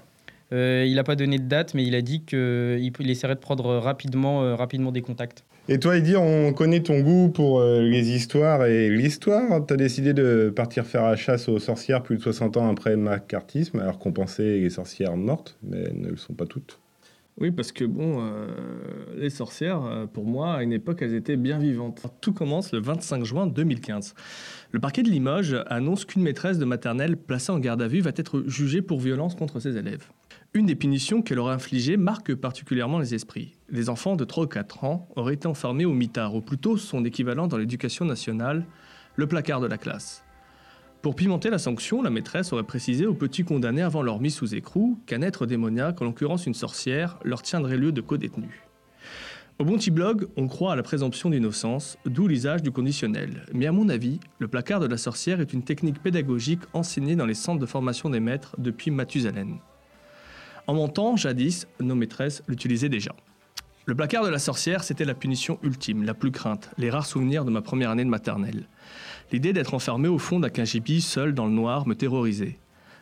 Euh, 0.54 0.86
Il 0.88 0.96
n'a 0.96 1.04
pas 1.04 1.16
donné 1.16 1.38
de 1.38 1.48
date, 1.48 1.74
mais 1.74 1.86
il 1.86 1.96
a 1.96 2.02
dit 2.02 2.22
qu'il 2.22 2.92
il 3.00 3.10
essaierait 3.10 3.36
de 3.36 3.40
prendre 3.40 3.78
rapidement, 3.78 4.44
euh, 4.44 4.56
rapidement 4.56 4.92
des 4.92 5.02
contacts. 5.02 5.44
Et 5.68 5.80
toi, 5.80 5.98
Eddie, 5.98 6.16
on 6.16 6.54
connaît 6.54 6.82
ton 6.82 7.00
goût 7.00 7.30
pour 7.30 7.60
euh, 7.60 7.82
les 7.82 8.10
histoires 8.12 8.66
et 8.66 8.90
l'histoire. 8.90 9.66
Tu 9.66 9.74
as 9.74 9.78
décidé 9.78 10.14
de 10.14 10.54
partir 10.56 10.86
faire 10.86 11.04
la 11.04 11.16
chasse 11.16 11.50
aux 11.50 11.58
sorcières 11.58 12.04
plus 12.04 12.18
de 12.18 12.22
60 12.22 12.58
ans 12.58 12.70
après 12.70 12.92
le 12.92 12.98
macartisme, 12.98 13.80
alors 13.80 13.98
qu'on 13.98 14.12
pensait 14.12 14.60
les 14.60 14.70
sorcières 14.70 15.18
mortes, 15.18 15.58
mais 15.64 15.80
elles 15.80 16.00
ne 16.00 16.10
le 16.10 16.18
sont 16.18 16.34
pas 16.34 16.46
toutes. 16.46 16.80
Oui, 17.38 17.52
parce 17.52 17.74
que 17.74 17.84
bon, 17.84 18.20
euh, 18.22 18.48
les 19.18 19.30
sorcières, 19.30 19.84
euh, 19.84 20.06
pour 20.06 20.26
moi, 20.26 20.54
à 20.54 20.64
une 20.64 20.72
époque, 20.72 21.02
elles 21.02 21.14
étaient 21.14 21.36
bien 21.36 21.58
vivantes. 21.58 22.02
Tout 22.22 22.32
commence 22.32 22.72
le 22.72 22.80
25 22.80 23.26
juin 23.26 23.46
2015. 23.46 24.16
Le 24.72 24.80
parquet 24.80 25.04
de 25.04 25.10
Limoges 25.10 25.58
annonce 25.68 26.06
qu'une 26.06 26.24
maîtresse 26.24 26.60
de 26.60 26.66
maternelle 26.66 27.18
placée 27.18 27.52
en 27.52 27.60
garde 27.60 27.82
à 27.82 27.90
vue 27.90 28.00
va 28.00 28.12
être 28.16 28.44
jugée 28.48 28.82
pour 28.82 29.02
violence 29.02 29.36
contre 29.36 29.60
ses 29.60 29.76
élèves. 29.76 30.08
Une 30.54 30.66
des 30.66 30.76
punitions 30.76 31.22
qu'elle 31.22 31.40
aura 31.40 31.54
infligées 31.54 31.98
marque 31.98 32.34
particulièrement 32.34 33.00
les 33.00 33.14
esprits. 33.14 33.58
Les 33.70 33.90
enfants 33.90 34.16
de 34.16 34.24
3 34.24 34.46
ou 34.46 34.48
4 34.48 34.86
ans 34.86 35.10
auraient 35.18 35.34
été 35.34 35.48
enfermés 35.48 35.84
au 35.84 35.94
mitard, 35.94 36.36
ou 36.36 36.42
plutôt 36.42 36.78
son 36.78 37.04
équivalent 37.04 37.48
dans 37.48 37.58
l'éducation 37.58 38.06
nationale, 38.06 38.66
le 39.18 39.28
placard 39.28 39.60
de 39.60 39.68
la 39.68 39.78
classe. 39.78 40.25
Pour 41.06 41.16
pimenter 41.16 41.52
la 41.52 41.60
sanction, 41.60 42.02
la 42.02 42.10
maîtresse 42.10 42.52
aurait 42.52 42.64
précisé 42.64 43.06
aux 43.06 43.14
petits 43.14 43.44
condamnés 43.44 43.84
avant 43.84 44.02
leur 44.02 44.20
mise 44.20 44.34
sous 44.34 44.56
écrou 44.56 44.98
qu'un 45.06 45.22
être 45.22 45.46
démoniaque, 45.46 46.02
en 46.02 46.06
l'occurrence 46.06 46.48
une 46.48 46.56
sorcière, 46.56 47.20
leur 47.24 47.44
tiendrait 47.44 47.78
lieu 47.78 47.92
de 47.92 48.02
co-détenu. 48.02 48.64
Au 49.60 49.66
Bonty 49.66 49.92
Blog, 49.92 50.28
on 50.36 50.48
croit 50.48 50.74
à 50.74 50.76
la 50.76 50.82
présomption 50.82 51.30
d'innocence, 51.30 52.00
d'où 52.08 52.28
l'usage 52.28 52.64
du 52.64 52.72
conditionnel. 52.72 53.46
Mais 53.54 53.68
à 53.68 53.72
mon 53.72 53.88
avis, 53.88 54.20
le 54.40 54.48
placard 54.48 54.80
de 54.80 54.88
la 54.88 54.98
sorcière 54.98 55.42
est 55.42 55.54
une 55.54 55.62
technique 55.62 56.02
pédagogique 56.02 56.62
enseignée 56.74 57.16
dans 57.16 57.28
les 57.28 57.36
centres 57.36 57.60
de 57.60 57.68
formation 57.68 58.10
des 58.10 58.20
maîtres 58.20 58.56
depuis 58.58 58.90
Mathusalem. 58.90 59.60
En 60.66 60.74
mon 60.74 60.88
temps, 60.88 61.18
jadis, 61.18 61.68
nos 61.80 61.94
maîtresses 61.94 62.42
l'utilisaient 62.48 62.90
déjà. 62.90 63.16
Le 63.86 63.94
placard 63.94 64.24
de 64.24 64.30
la 64.30 64.40
sorcière, 64.40 64.84
c'était 64.84 65.06
la 65.06 65.14
punition 65.14 65.60
ultime, 65.62 66.02
la 66.02 66.16
plus 66.16 66.32
crainte, 66.32 66.72
les 66.80 66.90
rares 66.90 67.06
souvenirs 67.06 67.46
de 67.46 67.52
ma 67.52 67.62
première 67.62 67.92
année 67.92 68.04
de 68.04 68.10
maternelle. 68.10 68.68
L'idée 69.32 69.54
d'être 69.54 69.74
enfermé 69.74 70.08
au 70.08 70.20
fond 70.20 70.40
d'un 70.40 70.50
cagibi, 70.50 71.02
seul 71.02 71.34
dans 71.34 71.46
le 71.46 71.52
noir, 71.52 71.88
me 71.88 71.96
terrorisait. 71.96 72.58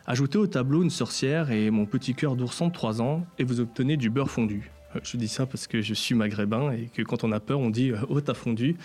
Ajoutez 0.06 0.38
au 0.38 0.46
tableau 0.46 0.82
une 0.82 0.90
sorcière 0.90 1.50
et 1.50 1.70
mon 1.70 1.86
petit 1.86 2.14
cœur 2.14 2.36
d'ourson 2.36 2.68
de 2.68 2.72
3 2.72 3.02
ans, 3.02 3.26
et 3.38 3.44
vous 3.44 3.60
obtenez 3.60 3.96
du 3.96 4.10
beurre 4.10 4.30
fondu. 4.30 4.70
Euh, 4.96 5.00
Je 5.02 5.16
dis 5.16 5.28
ça 5.28 5.46
parce 5.46 5.66
que 5.66 5.82
je 5.82 5.94
suis 5.94 6.14
maghrébin 6.14 6.72
et 6.72 6.90
que 6.92 7.02
quand 7.02 7.24
on 7.24 7.32
a 7.32 7.40
peur, 7.40 7.58
on 7.60 7.70
dit 7.70 7.90
euh, 7.90 7.98
Oh, 8.08 8.20
t'as 8.20 8.34
fondu 8.34 8.76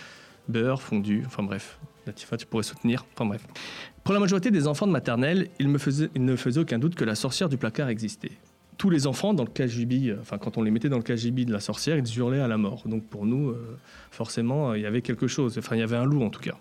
Beurre, 0.47 0.81
fondu, 0.81 1.23
enfin 1.25 1.43
bref. 1.43 1.79
Latifa, 2.07 2.37
tu 2.37 2.45
pourrais 2.45 2.63
soutenir, 2.63 3.05
enfin 3.13 3.25
bref. 3.25 3.45
Pour 4.03 4.13
la 4.13 4.19
majorité 4.19 4.49
des 4.49 4.67
enfants 4.67 4.87
de 4.87 4.91
maternelle, 4.91 5.49
il, 5.59 5.67
me 5.67 5.77
ne 6.17 6.35
faisait 6.35 6.59
aucun 6.59 6.79
doute 6.79 6.95
que 6.95 7.05
la 7.05 7.15
sorcière 7.15 7.49
du 7.49 7.57
placard 7.57 7.89
existait. 7.89 8.31
Tous 8.77 8.89
les 8.89 9.05
enfants 9.05 9.33
dans 9.33 9.43
le 9.43 9.49
cagibi, 9.49 10.09
euh, 10.09 10.17
enfin 10.21 10.37
quand 10.37 10.57
on 10.57 10.63
les 10.63 10.71
mettait 10.71 10.89
dans 10.89 10.97
le 10.97 11.03
cagibi 11.03 11.45
de 11.45 11.51
la 11.51 11.59
sorcière, 11.59 11.97
ils 11.97 12.17
hurlaient 12.17 12.39
à 12.39 12.47
la 12.47 12.57
mort. 12.57 12.83
Donc 12.85 13.03
pour 13.05 13.25
nous, 13.25 13.53
forcément, 14.09 14.73
il 14.73 14.81
y 14.81 14.85
avait 14.85 15.01
quelque 15.01 15.27
chose. 15.27 15.57
Enfin, 15.57 15.75
il 15.75 15.79
y 15.79 15.83
avait 15.83 15.97
un 15.97 16.05
loup 16.05 16.23
en 16.23 16.29
tout 16.29 16.41
cas. 16.41 16.57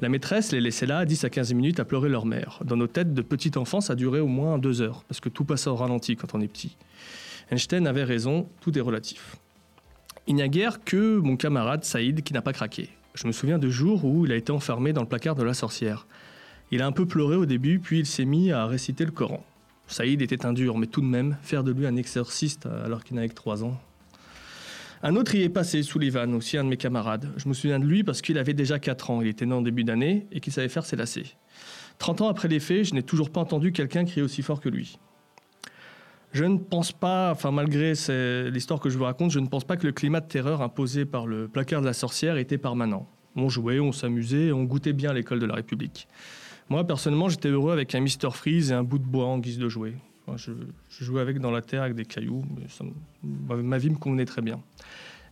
La 0.00 0.08
maîtresse 0.08 0.52
les 0.52 0.60
laissait 0.60 0.86
là 0.86 1.04
10 1.04 1.24
à 1.24 1.30
15 1.30 1.54
minutes 1.54 1.80
à 1.80 1.84
pleurer 1.84 2.08
leur 2.08 2.24
mère. 2.24 2.60
Dans 2.64 2.76
nos 2.76 2.86
têtes 2.86 3.14
de 3.14 3.22
petit 3.22 3.58
enfant, 3.58 3.80
ça 3.80 3.96
durait 3.96 4.20
au 4.20 4.28
moins 4.28 4.56
deux 4.56 4.80
heures, 4.80 5.02
parce 5.08 5.18
que 5.18 5.28
tout 5.28 5.44
passe 5.44 5.66
au 5.66 5.74
ralenti 5.74 6.14
quand 6.14 6.34
on 6.34 6.40
est 6.40 6.46
petit. 6.46 6.76
Einstein 7.50 7.84
avait 7.84 8.04
raison, 8.04 8.48
tout 8.60 8.78
est 8.78 8.80
relatif. 8.80 9.36
Il 10.28 10.36
n'y 10.36 10.42
a 10.42 10.48
guère 10.48 10.84
que 10.84 11.18
mon 11.18 11.36
camarade 11.36 11.82
Saïd 11.82 12.22
qui 12.22 12.32
n'a 12.32 12.42
pas 12.42 12.52
craqué. 12.52 12.90
Je 13.14 13.26
me 13.26 13.32
souviens 13.32 13.58
de 13.58 13.68
jours 13.70 14.04
où 14.04 14.24
il 14.24 14.30
a 14.30 14.36
été 14.36 14.52
enfermé 14.52 14.92
dans 14.92 15.00
le 15.00 15.08
placard 15.08 15.34
de 15.34 15.42
la 15.42 15.54
sorcière. 15.54 16.06
Il 16.70 16.80
a 16.80 16.86
un 16.86 16.92
peu 16.92 17.06
pleuré 17.06 17.34
au 17.34 17.46
début, 17.46 17.80
puis 17.80 17.98
il 17.98 18.06
s'est 18.06 18.24
mis 18.24 18.52
à 18.52 18.66
réciter 18.66 19.04
le 19.04 19.10
Coran. 19.10 19.44
Saïd 19.88 20.22
était 20.22 20.46
un 20.46 20.52
dur, 20.52 20.78
mais 20.78 20.86
tout 20.86 21.00
de 21.00 21.06
même, 21.06 21.38
faire 21.42 21.64
de 21.64 21.72
lui 21.72 21.86
un 21.86 21.96
exorciste 21.96 22.66
alors 22.66 23.02
qu'il 23.02 23.16
n'avait 23.16 23.30
que 23.30 23.34
3 23.34 23.64
ans. 23.64 23.80
Un 25.02 25.14
autre 25.14 25.34
y 25.36 25.42
est 25.42 25.48
passé, 25.48 25.82
Sullivan, 25.84 26.34
aussi 26.34 26.56
un 26.56 26.64
de 26.64 26.68
mes 26.68 26.76
camarades. 26.76 27.32
Je 27.36 27.48
me 27.48 27.54
souviens 27.54 27.78
de 27.78 27.84
lui 27.84 28.02
parce 28.02 28.20
qu'il 28.20 28.36
avait 28.36 28.54
déjà 28.54 28.80
4 28.80 29.10
ans, 29.10 29.22
il 29.22 29.28
était 29.28 29.46
né 29.46 29.54
en 29.54 29.62
début 29.62 29.84
d'année 29.84 30.26
et 30.32 30.40
qu'il 30.40 30.52
savait 30.52 30.68
faire 30.68 30.84
ses 30.84 30.96
lacets. 30.96 31.36
30 31.98 32.22
ans 32.22 32.28
après 32.28 32.48
les 32.48 32.58
faits, 32.58 32.84
je 32.84 32.94
n'ai 32.94 33.02
toujours 33.02 33.30
pas 33.30 33.40
entendu 33.40 33.70
quelqu'un 33.72 34.04
crier 34.04 34.22
aussi 34.22 34.42
fort 34.42 34.60
que 34.60 34.68
lui. 34.68 34.98
Je 36.32 36.44
ne 36.44 36.58
pense 36.58 36.92
pas, 36.92 37.30
enfin 37.30 37.52
malgré 37.52 37.92
l'histoire 38.50 38.80
que 38.80 38.90
je 38.90 38.98
vous 38.98 39.04
raconte, 39.04 39.30
je 39.30 39.38
ne 39.38 39.46
pense 39.46 39.64
pas 39.64 39.76
que 39.76 39.86
le 39.86 39.92
climat 39.92 40.20
de 40.20 40.26
terreur 40.26 40.62
imposé 40.62 41.04
par 41.04 41.26
le 41.26 41.48
placard 41.48 41.80
de 41.80 41.86
la 41.86 41.92
sorcière 41.92 42.36
était 42.36 42.58
permanent. 42.58 43.08
On 43.36 43.48
jouait, 43.48 43.78
on 43.78 43.92
s'amusait, 43.92 44.50
on 44.50 44.64
goûtait 44.64 44.92
bien 44.92 45.12
l'école 45.12 45.38
de 45.38 45.46
la 45.46 45.54
République. 45.54 46.08
Moi, 46.68 46.84
personnellement, 46.84 47.28
j'étais 47.28 47.48
heureux 47.48 47.72
avec 47.72 47.94
un 47.94 48.00
Mister 48.00 48.28
Freeze 48.30 48.72
et 48.72 48.74
un 48.74 48.82
bout 48.82 48.98
de 48.98 49.06
bois 49.06 49.26
en 49.26 49.38
guise 49.38 49.58
de 49.58 49.68
jouet. 49.68 49.94
Je, 50.36 50.52
jouais 51.04 51.20
avec 51.20 51.38
dans 51.38 51.50
la 51.50 51.62
terre 51.62 51.82
avec 51.82 51.94
des 51.94 52.04
cailloux, 52.04 52.42
ma 53.22 53.78
vie 53.78 53.90
me 53.90 53.96
convenait 53.96 54.24
très 54.24 54.42
bien. 54.42 54.60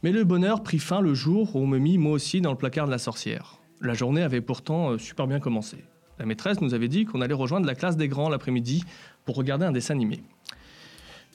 Mais 0.03 0.13
le 0.13 0.25
bonheur 0.25 0.63
prit 0.63 0.79
fin 0.79 1.01
le 1.01 1.15
jour 1.15 1.57
où 1.57 1.61
on 1.61 1.67
me 1.67 1.79
mit 1.79 1.99
moi 1.99 2.13
aussi 2.13 2.41
dans 2.41 2.51
le 2.51 2.57
placard 2.57 2.87
de 2.87 2.91
la 2.91 2.99
sorcière. 2.99 3.59
La 3.81 3.95
journée 3.95 4.23
avait 4.23 4.41
pourtant 4.41 4.91
euh, 4.91 4.99
super 4.99 5.27
bien 5.27 5.41
commencé. 5.41 5.79
La 6.19 6.27
maîtresse 6.27 6.61
nous 6.61 6.75
avait 6.75 6.89
dit 6.89 7.05
qu'on 7.05 7.21
allait 7.21 7.35
rejoindre 7.35 7.67
la 7.67 7.75
classe 7.75 7.97
des 7.97 8.09
grands 8.09 8.29
l'après-midi 8.29 8.85
pour 9.25 9.37
regarder 9.37 9.67
un 9.67 9.73
dessin 9.73 9.95
animé. 9.95 10.23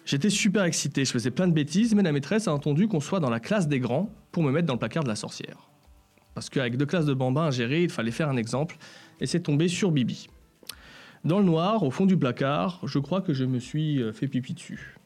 J'étais 0.06 0.32
super 0.32 0.63
excité, 0.63 1.06
je 1.06 1.12
faisais 1.12 1.30
plein 1.30 1.47
de 1.47 1.54
bêtises, 1.54 1.93
mais 1.93 2.02
la 2.02 2.12
maîtresse 2.12 2.47
a 2.47 2.54
entendu 2.54 2.88
qu'on 2.88 3.00
soit 3.00 3.19
dans 3.19 3.30
la 3.30 3.39
classe 3.39 3.67
des 3.67 3.80
grands 3.80 4.10
pour 4.32 4.41
me 4.41 4.52
mettre 4.52 4.65
dans 4.65 4.74
le 4.74 4.80
placard 4.80 5.04
de 5.04 5.10
la 5.10 5.15
sorcière. 5.15 5.69
Parce 6.34 6.50
qu'avec 6.50 6.78
deux 6.78 6.86
classes 6.86 7.06
de 7.06 7.13
bambins 7.13 7.47
à 7.47 7.52
gérer, 7.52 7.84
il 7.84 7.89
fallait 7.89 8.12
faire 8.12 8.30
un 8.30 8.38
exemple, 8.38 8.78
et 9.19 9.28
c'est 9.28 9.41
tombé 9.41 9.67
sur 9.67 9.91
Bibi. 9.91 10.28
Dans 11.24 11.38
le 11.38 11.46
noir, 11.46 11.84
au 11.84 11.92
fond 11.92 12.08
du 12.08 12.18
placard, 12.18 12.80
je 12.84 12.98
crois 12.98 13.22
que 13.22 13.32
je 13.32 13.46
me 13.46 13.60
suis 13.60 14.02
euh, 14.02 14.12
fait 14.12 14.28
pipi 14.28 14.56
dessus. 14.56 14.98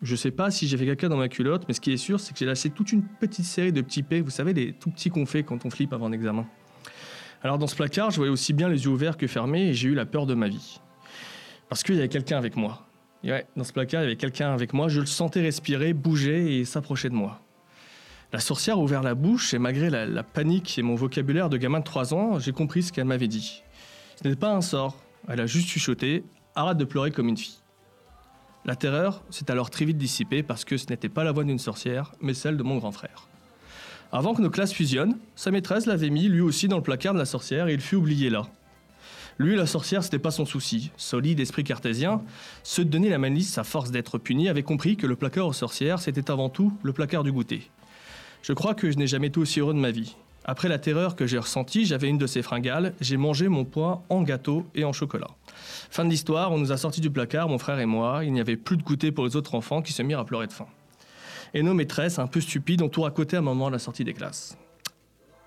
Je 0.00 0.14
sais 0.14 0.30
pas 0.30 0.52
si 0.52 0.68
j'ai 0.68 0.76
fait 0.76 0.86
caca 0.86 1.08
dans 1.08 1.16
ma 1.16 1.28
culotte, 1.28 1.64
mais 1.66 1.74
ce 1.74 1.80
qui 1.80 1.90
est 1.90 1.96
sûr, 1.96 2.20
c'est 2.20 2.32
que 2.32 2.38
j'ai 2.38 2.46
lâché 2.46 2.70
toute 2.70 2.92
une 2.92 3.02
petite 3.02 3.46
série 3.46 3.72
de 3.72 3.80
petits 3.80 4.04
pets, 4.04 4.22
vous 4.22 4.30
savez, 4.30 4.52
les 4.52 4.74
tout 4.74 4.90
petits 4.90 5.10
qu'on 5.10 5.26
fait 5.26 5.42
quand 5.42 5.66
on 5.66 5.70
flippe 5.70 5.92
avant 5.92 6.06
un 6.06 6.12
examen. 6.12 6.46
Alors 7.42 7.58
dans 7.58 7.66
ce 7.66 7.74
placard, 7.74 8.12
je 8.12 8.16
voyais 8.16 8.30
aussi 8.30 8.52
bien 8.52 8.68
les 8.68 8.84
yeux 8.84 8.90
ouverts 8.90 9.16
que 9.16 9.26
fermés, 9.26 9.70
et 9.70 9.74
j'ai 9.74 9.88
eu 9.88 9.94
la 9.94 10.06
peur 10.06 10.26
de 10.26 10.34
ma 10.34 10.46
vie. 10.46 10.80
Parce 11.68 11.82
qu'il 11.82 11.96
y 11.96 11.98
avait 11.98 12.08
quelqu'un 12.08 12.38
avec 12.38 12.54
moi. 12.54 12.86
Et 13.24 13.32
ouais, 13.32 13.46
dans 13.56 13.64
ce 13.64 13.72
placard, 13.72 14.02
il 14.02 14.04
y 14.04 14.06
avait 14.06 14.16
quelqu'un 14.16 14.52
avec 14.52 14.72
moi, 14.72 14.86
je 14.86 15.00
le 15.00 15.06
sentais 15.06 15.40
respirer, 15.40 15.94
bouger 15.94 16.60
et 16.60 16.64
s'approcher 16.64 17.08
de 17.08 17.14
moi. 17.14 17.40
La 18.32 18.38
sorcière 18.38 18.76
a 18.76 18.80
ouvert 18.80 19.02
la 19.02 19.14
bouche 19.14 19.52
et 19.52 19.58
malgré 19.58 19.90
la, 19.90 20.06
la 20.06 20.22
panique 20.22 20.78
et 20.78 20.82
mon 20.82 20.94
vocabulaire 20.94 21.48
de 21.48 21.56
gamin 21.56 21.80
de 21.80 21.84
3 21.84 22.14
ans, 22.14 22.38
j'ai 22.38 22.52
compris 22.52 22.84
ce 22.84 22.92
qu'elle 22.92 23.06
m'avait 23.06 23.28
dit. 23.28 23.62
Ce 24.16 24.28
n'était 24.28 24.38
pas 24.38 24.52
un 24.52 24.60
sort, 24.60 24.96
elle 25.28 25.40
a 25.40 25.46
juste 25.46 25.68
chuchoté 25.68 26.24
Arrête 26.54 26.78
de 26.78 26.84
pleurer 26.84 27.10
comme 27.10 27.28
une 27.28 27.36
fille. 27.36 27.58
La 28.64 28.76
terreur 28.76 29.22
s'est 29.30 29.50
alors 29.50 29.68
très 29.68 29.84
vite 29.84 29.98
dissipée 29.98 30.42
parce 30.42 30.64
que 30.64 30.78
ce 30.78 30.86
n'était 30.88 31.10
pas 31.10 31.22
la 31.22 31.32
voix 31.32 31.44
d'une 31.44 31.58
sorcière, 31.58 32.12
mais 32.20 32.32
celle 32.32 32.56
de 32.56 32.62
mon 32.62 32.78
grand 32.78 32.92
frère. 32.92 33.28
Avant 34.10 34.34
que 34.34 34.40
nos 34.40 34.50
classes 34.50 34.72
fusionnent, 34.72 35.18
sa 35.34 35.50
maîtresse 35.50 35.86
l'avait 35.86 36.10
mis 36.10 36.28
lui 36.28 36.40
aussi 36.40 36.66
dans 36.66 36.76
le 36.76 36.82
placard 36.82 37.12
de 37.12 37.18
la 37.18 37.26
sorcière 37.26 37.68
et 37.68 37.74
il 37.74 37.80
fut 37.80 37.96
oublié 37.96 38.30
là. 38.30 38.46
Lui, 39.38 39.54
la 39.54 39.66
sorcière, 39.66 40.02
c'était 40.02 40.18
pas 40.18 40.30
son 40.30 40.46
souci. 40.46 40.90
Solide 40.96 41.40
esprit 41.40 41.62
cartésien, 41.62 42.22
de 42.78 42.82
donner 42.84 43.10
la 43.10 43.18
malice 43.18 43.58
à 43.58 43.64
force 43.64 43.90
d'être 43.90 44.16
puni 44.16 44.48
avaient 44.48 44.62
compris 44.62 44.96
que 44.96 45.06
le 45.06 45.14
placard 45.14 45.46
aux 45.46 45.52
sorcières, 45.52 46.00
c'était 46.00 46.30
avant 46.30 46.48
tout 46.48 46.72
le 46.82 46.94
placard 46.94 47.22
du 47.22 47.32
goûter. 47.32 47.70
Je 48.40 48.54
crois 48.54 48.74
que 48.74 48.90
je 48.90 48.96
n'ai 48.96 49.06
jamais 49.06 49.26
été 49.26 49.38
aussi 49.38 49.60
heureux 49.60 49.74
de 49.74 49.78
ma 49.78 49.90
vie. 49.90 50.16
Après 50.48 50.68
la 50.68 50.78
terreur 50.78 51.16
que 51.16 51.26
j'ai 51.26 51.38
ressentie, 51.38 51.86
j'avais 51.86 52.08
une 52.08 52.18
de 52.18 52.26
ces 52.28 52.40
fringales, 52.40 52.94
j'ai 53.00 53.16
mangé 53.16 53.48
mon 53.48 53.64
poids 53.64 54.04
en 54.08 54.22
gâteau 54.22 54.64
et 54.76 54.84
en 54.84 54.92
chocolat. 54.92 55.26
Fin 55.90 56.04
de 56.04 56.10
l'histoire, 56.10 56.52
on 56.52 56.58
nous 56.58 56.70
a 56.70 56.76
sortis 56.76 57.00
du 57.00 57.10
placard, 57.10 57.48
mon 57.48 57.58
frère 57.58 57.80
et 57.80 57.86
moi, 57.86 58.24
il 58.24 58.32
n'y 58.32 58.40
avait 58.40 58.56
plus 58.56 58.76
de 58.76 58.84
goûter 58.84 59.10
pour 59.10 59.26
les 59.26 59.34
autres 59.34 59.56
enfants 59.56 59.82
qui 59.82 59.92
se 59.92 60.02
mirent 60.02 60.20
à 60.20 60.24
pleurer 60.24 60.46
de 60.46 60.52
faim. 60.52 60.68
Et 61.52 61.64
nos 61.64 61.74
maîtresses, 61.74 62.20
un 62.20 62.28
peu 62.28 62.40
stupides, 62.40 62.80
ont 62.82 62.88
tout 62.88 63.02
raconté 63.02 63.34
à 63.34 63.40
un 63.40 63.42
moment 63.42 63.66
de 63.66 63.72
la 63.72 63.80
sortie 63.80 64.04
des 64.04 64.14
classes. 64.14 64.56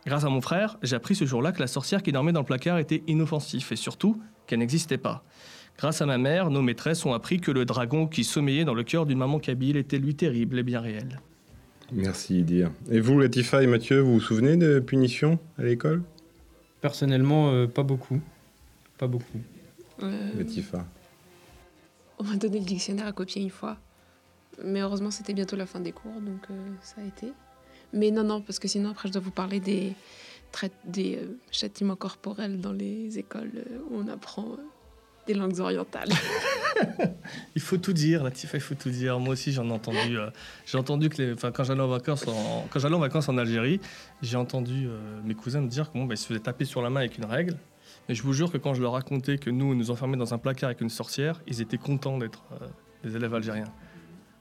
Grâce 0.05 0.25
à 0.25 0.29
mon 0.29 0.41
frère, 0.41 0.77
j'ai 0.83 0.97
appris 0.97 1.15
ce 1.15 1.25
jour-là 1.25 1.53
que 1.53 1.61
la 1.61 1.67
sorcière 1.67 2.03
qui 2.03 2.11
dormait 2.11 2.33
dans 2.33 2.41
le 2.41 2.45
placard 2.45 2.77
était 2.77 3.01
inoffensive 3.07 3.65
et 3.71 3.77
surtout 3.77 4.21
qu'elle 4.47 4.59
n'existait 4.59 4.97
pas. 4.97 5.23
Grâce 5.77 6.01
à 6.01 6.05
ma 6.05 6.17
mère, 6.17 6.49
nos 6.49 6.61
maîtresses 6.61 7.05
ont 7.05 7.13
appris 7.13 7.39
que 7.39 7.51
le 7.51 7.63
dragon 7.63 8.05
qui 8.05 8.25
sommeillait 8.25 8.65
dans 8.65 8.73
le 8.73 8.83
cœur 8.83 9.05
d'une 9.05 9.19
maman 9.19 9.39
kabyle 9.39 9.77
était 9.77 9.97
lui 9.97 10.15
terrible 10.15 10.59
et 10.59 10.63
bien 10.63 10.81
réel. 10.81 11.21
Merci, 11.91 12.39
Idir. 12.39 12.71
Et 12.91 12.99
vous, 12.99 13.19
Latifa 13.19 13.63
et 13.63 13.67
Mathieu, 13.67 13.99
vous 13.99 14.13
vous 14.13 14.19
souvenez 14.19 14.57
de 14.57 14.79
punitions 14.79 15.39
à 15.57 15.63
l'école? 15.63 16.03
Personnellement, 16.81 17.51
euh, 17.51 17.67
pas 17.67 17.83
beaucoup. 17.83 18.21
Pas 18.97 19.07
beaucoup. 19.07 19.39
Euh, 20.03 20.29
Latifa. 20.37 20.85
on 22.19 22.23
m'a 22.23 22.35
donné 22.35 22.59
le 22.59 22.65
dictionnaire 22.65 23.07
à 23.07 23.11
copier 23.11 23.41
une 23.41 23.49
fois. 23.49 23.77
Mais 24.63 24.81
heureusement, 24.81 25.11
c'était 25.11 25.33
bientôt 25.33 25.55
la 25.55 25.65
fin 25.65 25.79
des 25.79 25.91
cours, 25.91 26.19
donc 26.21 26.47
euh, 26.49 26.53
ça 26.81 27.01
a 27.01 27.05
été. 27.05 27.31
Mais 27.93 28.11
non, 28.11 28.23
non, 28.23 28.41
parce 28.41 28.59
que 28.59 28.67
sinon, 28.67 28.91
après, 28.91 29.07
je 29.07 29.13
dois 29.13 29.21
vous 29.21 29.31
parler 29.31 29.59
des, 29.59 29.95
euh, 31.03 31.27
châtiments 31.51 31.95
corporels 31.95 32.59
dans 32.59 32.73
les 32.73 33.17
écoles 33.17 33.51
euh, 33.55 33.79
où 33.89 33.97
on 33.97 34.07
apprend 34.07 34.57
langues 35.33 35.59
orientales. 35.59 36.09
Il 37.55 37.61
faut 37.61 37.77
tout 37.77 37.93
dire, 37.93 38.23
Latifa, 38.23 38.57
il 38.57 38.61
faut 38.61 38.75
tout 38.75 38.89
dire. 38.89 39.19
Moi 39.19 39.33
aussi, 39.33 39.51
j'en 39.51 39.67
ai 39.67 39.71
entendu. 39.71 40.17
euh, 40.17 40.29
j'ai 40.65 40.77
entendu 40.77 41.09
que 41.09 41.21
les, 41.21 41.35
quand 41.51 41.63
j'allais 41.63 41.81
en 41.81 41.87
vacances 41.87 42.25
en, 42.27 42.65
quand 42.69 42.79
j'allais 42.79 42.95
en 42.95 42.99
vacances 42.99 43.27
en 43.27 43.37
Algérie, 43.37 43.81
j'ai 44.21 44.37
entendu 44.37 44.87
euh, 44.87 44.97
mes 45.25 45.33
cousins 45.35 45.59
me 45.61 45.67
dire 45.67 45.91
comment 45.91 46.05
bah, 46.05 46.15
se 46.15 46.25
faisaient 46.25 46.39
taper 46.39 46.63
sur 46.65 46.81
la 46.81 46.89
main 46.89 47.01
avec 47.01 47.17
une 47.17 47.25
règle. 47.25 47.57
Et 48.07 48.15
je 48.15 48.23
vous 48.23 48.31
jure 48.33 48.49
que 48.51 48.57
quand 48.57 48.73
je 48.73 48.81
leur 48.81 48.93
racontais 48.93 49.37
que 49.37 49.49
nous, 49.49 49.75
nous 49.75 49.91
enfermait 49.91 50.15
dans 50.17 50.33
un 50.33 50.37
placard 50.37 50.69
avec 50.69 50.79
une 50.81 50.89
sorcière, 50.89 51.41
ils 51.47 51.59
étaient 51.61 51.77
contents 51.77 52.17
d'être 52.17 52.43
euh, 52.61 52.67
des 53.03 53.15
élèves 53.15 53.33
algériens. 53.35 53.67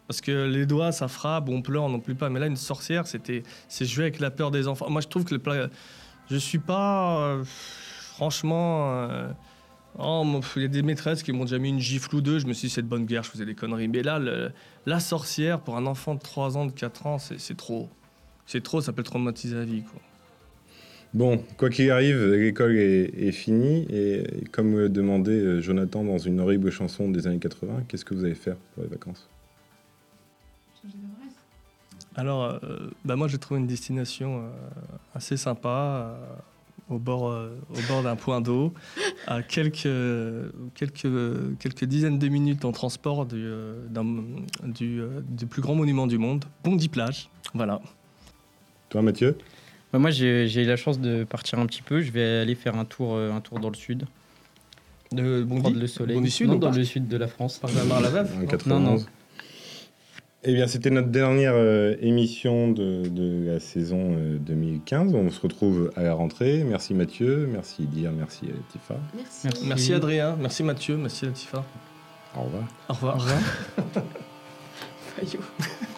Parce 0.06 0.20
que 0.20 0.46
les 0.46 0.64
doigts, 0.64 0.92
ça 0.92 1.08
frappe, 1.08 1.48
on 1.48 1.60
pleure, 1.60 1.82
on 1.84 1.88
n'en 1.90 1.98
plus 2.00 2.14
pas. 2.14 2.30
Mais 2.30 2.38
là, 2.40 2.46
une 2.46 2.56
sorcière, 2.56 3.06
c'était, 3.08 3.42
c'est 3.68 3.84
jouer 3.84 4.04
avec 4.04 4.20
la 4.20 4.30
peur 4.30 4.50
des 4.52 4.68
enfants. 4.68 4.88
Moi, 4.88 5.00
je 5.00 5.08
trouve 5.08 5.24
que 5.24 5.34
le 5.34 5.40
pla- 5.40 5.68
je 6.30 6.36
suis 6.36 6.58
pas, 6.58 7.36
franchement. 8.14 9.28
Oh, 9.96 10.40
il 10.56 10.62
y 10.62 10.64
a 10.64 10.68
des 10.68 10.82
maîtresses 10.82 11.22
qui 11.22 11.32
m'ont 11.32 11.44
déjà 11.44 11.58
mis 11.58 11.70
une 11.70 11.80
gifle 11.80 12.14
ou 12.16 12.20
deux. 12.20 12.38
Je 12.38 12.46
me 12.46 12.52
suis 12.52 12.68
dit, 12.68 12.74
c'est 12.74 12.82
de 12.82 12.86
bonne 12.88 13.04
guerre, 13.06 13.22
je 13.24 13.30
faisais 13.30 13.46
des 13.46 13.54
conneries. 13.54 13.88
Mais 13.88 14.02
là, 14.02 14.18
le- 14.18 14.50
la 14.86 15.00
sorcière, 15.00 15.60
pour 15.60 15.76
un 15.76 15.86
enfant 15.86 16.14
de 16.14 16.20
3 16.20 16.56
ans, 16.56 16.66
de 16.66 16.72
4 16.72 17.06
ans, 17.06 17.18
c'est 17.18 17.38
c'est 17.40 17.56
trop. 17.56 17.88
C'est 18.46 18.62
trop, 18.62 18.80
ça 18.80 18.92
peut 18.92 19.02
traumatiser 19.02 19.56
à 19.56 19.64
vie. 19.64 19.82
Quoi. 19.82 20.00
Bon, 21.14 21.42
quoi 21.56 21.70
qu'il 21.70 21.90
arrive, 21.90 22.32
l'école 22.34 22.76
est, 22.76 23.12
est 23.18 23.32
finie. 23.32 23.86
Et 23.90 24.44
comme 24.52 24.76
le 24.76 24.88
demandait 24.88 25.32
euh, 25.32 25.60
Jonathan 25.60 26.04
dans 26.04 26.18
une 26.18 26.38
horrible 26.40 26.70
chanson 26.70 27.08
des 27.10 27.26
années 27.26 27.38
80, 27.38 27.84
qu'est-ce 27.88 28.04
que 28.04 28.14
vous 28.14 28.24
allez 28.24 28.34
faire 28.34 28.56
pour 28.74 28.84
les 28.84 28.88
vacances? 28.90 29.28
Alors, 32.14 32.44
euh, 32.64 32.90
bah 33.04 33.16
moi, 33.16 33.28
j'ai 33.28 33.38
trouvé 33.38 33.60
une 33.60 33.66
destination 33.66 34.40
euh, 34.44 34.50
assez 35.14 35.36
sympa, 35.36 35.68
euh, 36.20 36.34
au 36.90 36.98
bord, 36.98 37.28
euh, 37.28 37.58
au 37.70 37.80
bord 37.88 38.02
d'un 38.02 38.16
point 38.16 38.40
d'eau, 38.40 38.72
à 39.26 39.42
quelques, 39.42 39.88
quelques, 40.74 41.58
quelques 41.58 41.84
dizaines 41.84 42.18
de 42.18 42.28
minutes 42.28 42.64
en 42.64 42.72
transport 42.72 43.26
du, 43.26 43.36
euh, 43.38 43.86
d'un- 43.88 44.24
du, 44.64 45.00
euh, 45.00 45.20
du 45.28 45.46
plus 45.46 45.60
grand 45.62 45.74
monument 45.74 46.06
du 46.06 46.18
monde, 46.18 46.44
Bondy 46.64 46.88
Plage. 46.88 47.28
Voilà. 47.54 47.80
Toi, 48.88 49.02
Mathieu? 49.02 49.36
Bah, 49.92 49.98
moi, 49.98 50.10
j'ai 50.10 50.48
j'ai 50.48 50.62
eu 50.64 50.66
la 50.66 50.76
chance 50.76 50.98
de 51.00 51.24
partir 51.24 51.58
un 51.58 51.66
petit 51.66 51.82
peu. 51.82 52.00
Je 52.00 52.10
vais 52.10 52.38
aller 52.40 52.54
faire 52.54 52.76
un 52.76 52.84
tour, 52.84 53.14
euh, 53.14 53.32
un 53.32 53.40
tour 53.40 53.58
dans 53.60 53.70
le 53.70 53.74
sud, 53.76 54.06
De 55.12 55.42
Bondy, 55.42 55.60
prendre 55.62 55.78
le 55.78 55.86
soleil. 55.86 56.16
Bondy 56.16 56.30
Sud 56.30 56.48
non, 56.48 56.56
ou 56.56 56.58
dans 56.58 56.70
le 56.70 56.84
sud 56.84 57.08
de 57.08 57.16
la 57.16 57.28
France. 57.28 57.58
Par 57.58 57.70
la 57.72 57.82
En 57.82 58.00
non 58.40 58.46
91. 58.46 59.08
Eh 60.44 60.54
bien, 60.54 60.68
c'était 60.68 60.90
notre 60.90 61.08
dernière 61.08 61.54
euh, 61.54 61.96
émission 62.00 62.70
de, 62.70 63.08
de 63.08 63.44
la 63.50 63.58
saison 63.58 64.16
euh, 64.16 64.38
2015. 64.38 65.14
On 65.14 65.30
se 65.30 65.40
retrouve 65.40 65.90
à 65.96 66.02
la 66.02 66.14
rentrée. 66.14 66.62
Merci 66.64 66.94
Mathieu, 66.94 67.48
merci 67.50 67.86
Dir, 67.86 68.12
merci 68.12 68.46
Tifa. 68.70 68.94
Merci. 69.16 69.40
Merci. 69.44 69.66
Merci 69.66 69.94
Adrien, 69.94 70.36
merci 70.40 70.62
Mathieu, 70.62 70.96
merci 70.96 71.26
Latifa. 71.26 71.64
Au 72.36 72.42
revoir. 72.42 72.64
Au 72.88 72.92
revoir. 72.92 73.16
Au 73.16 73.18
revoir. 73.18 74.04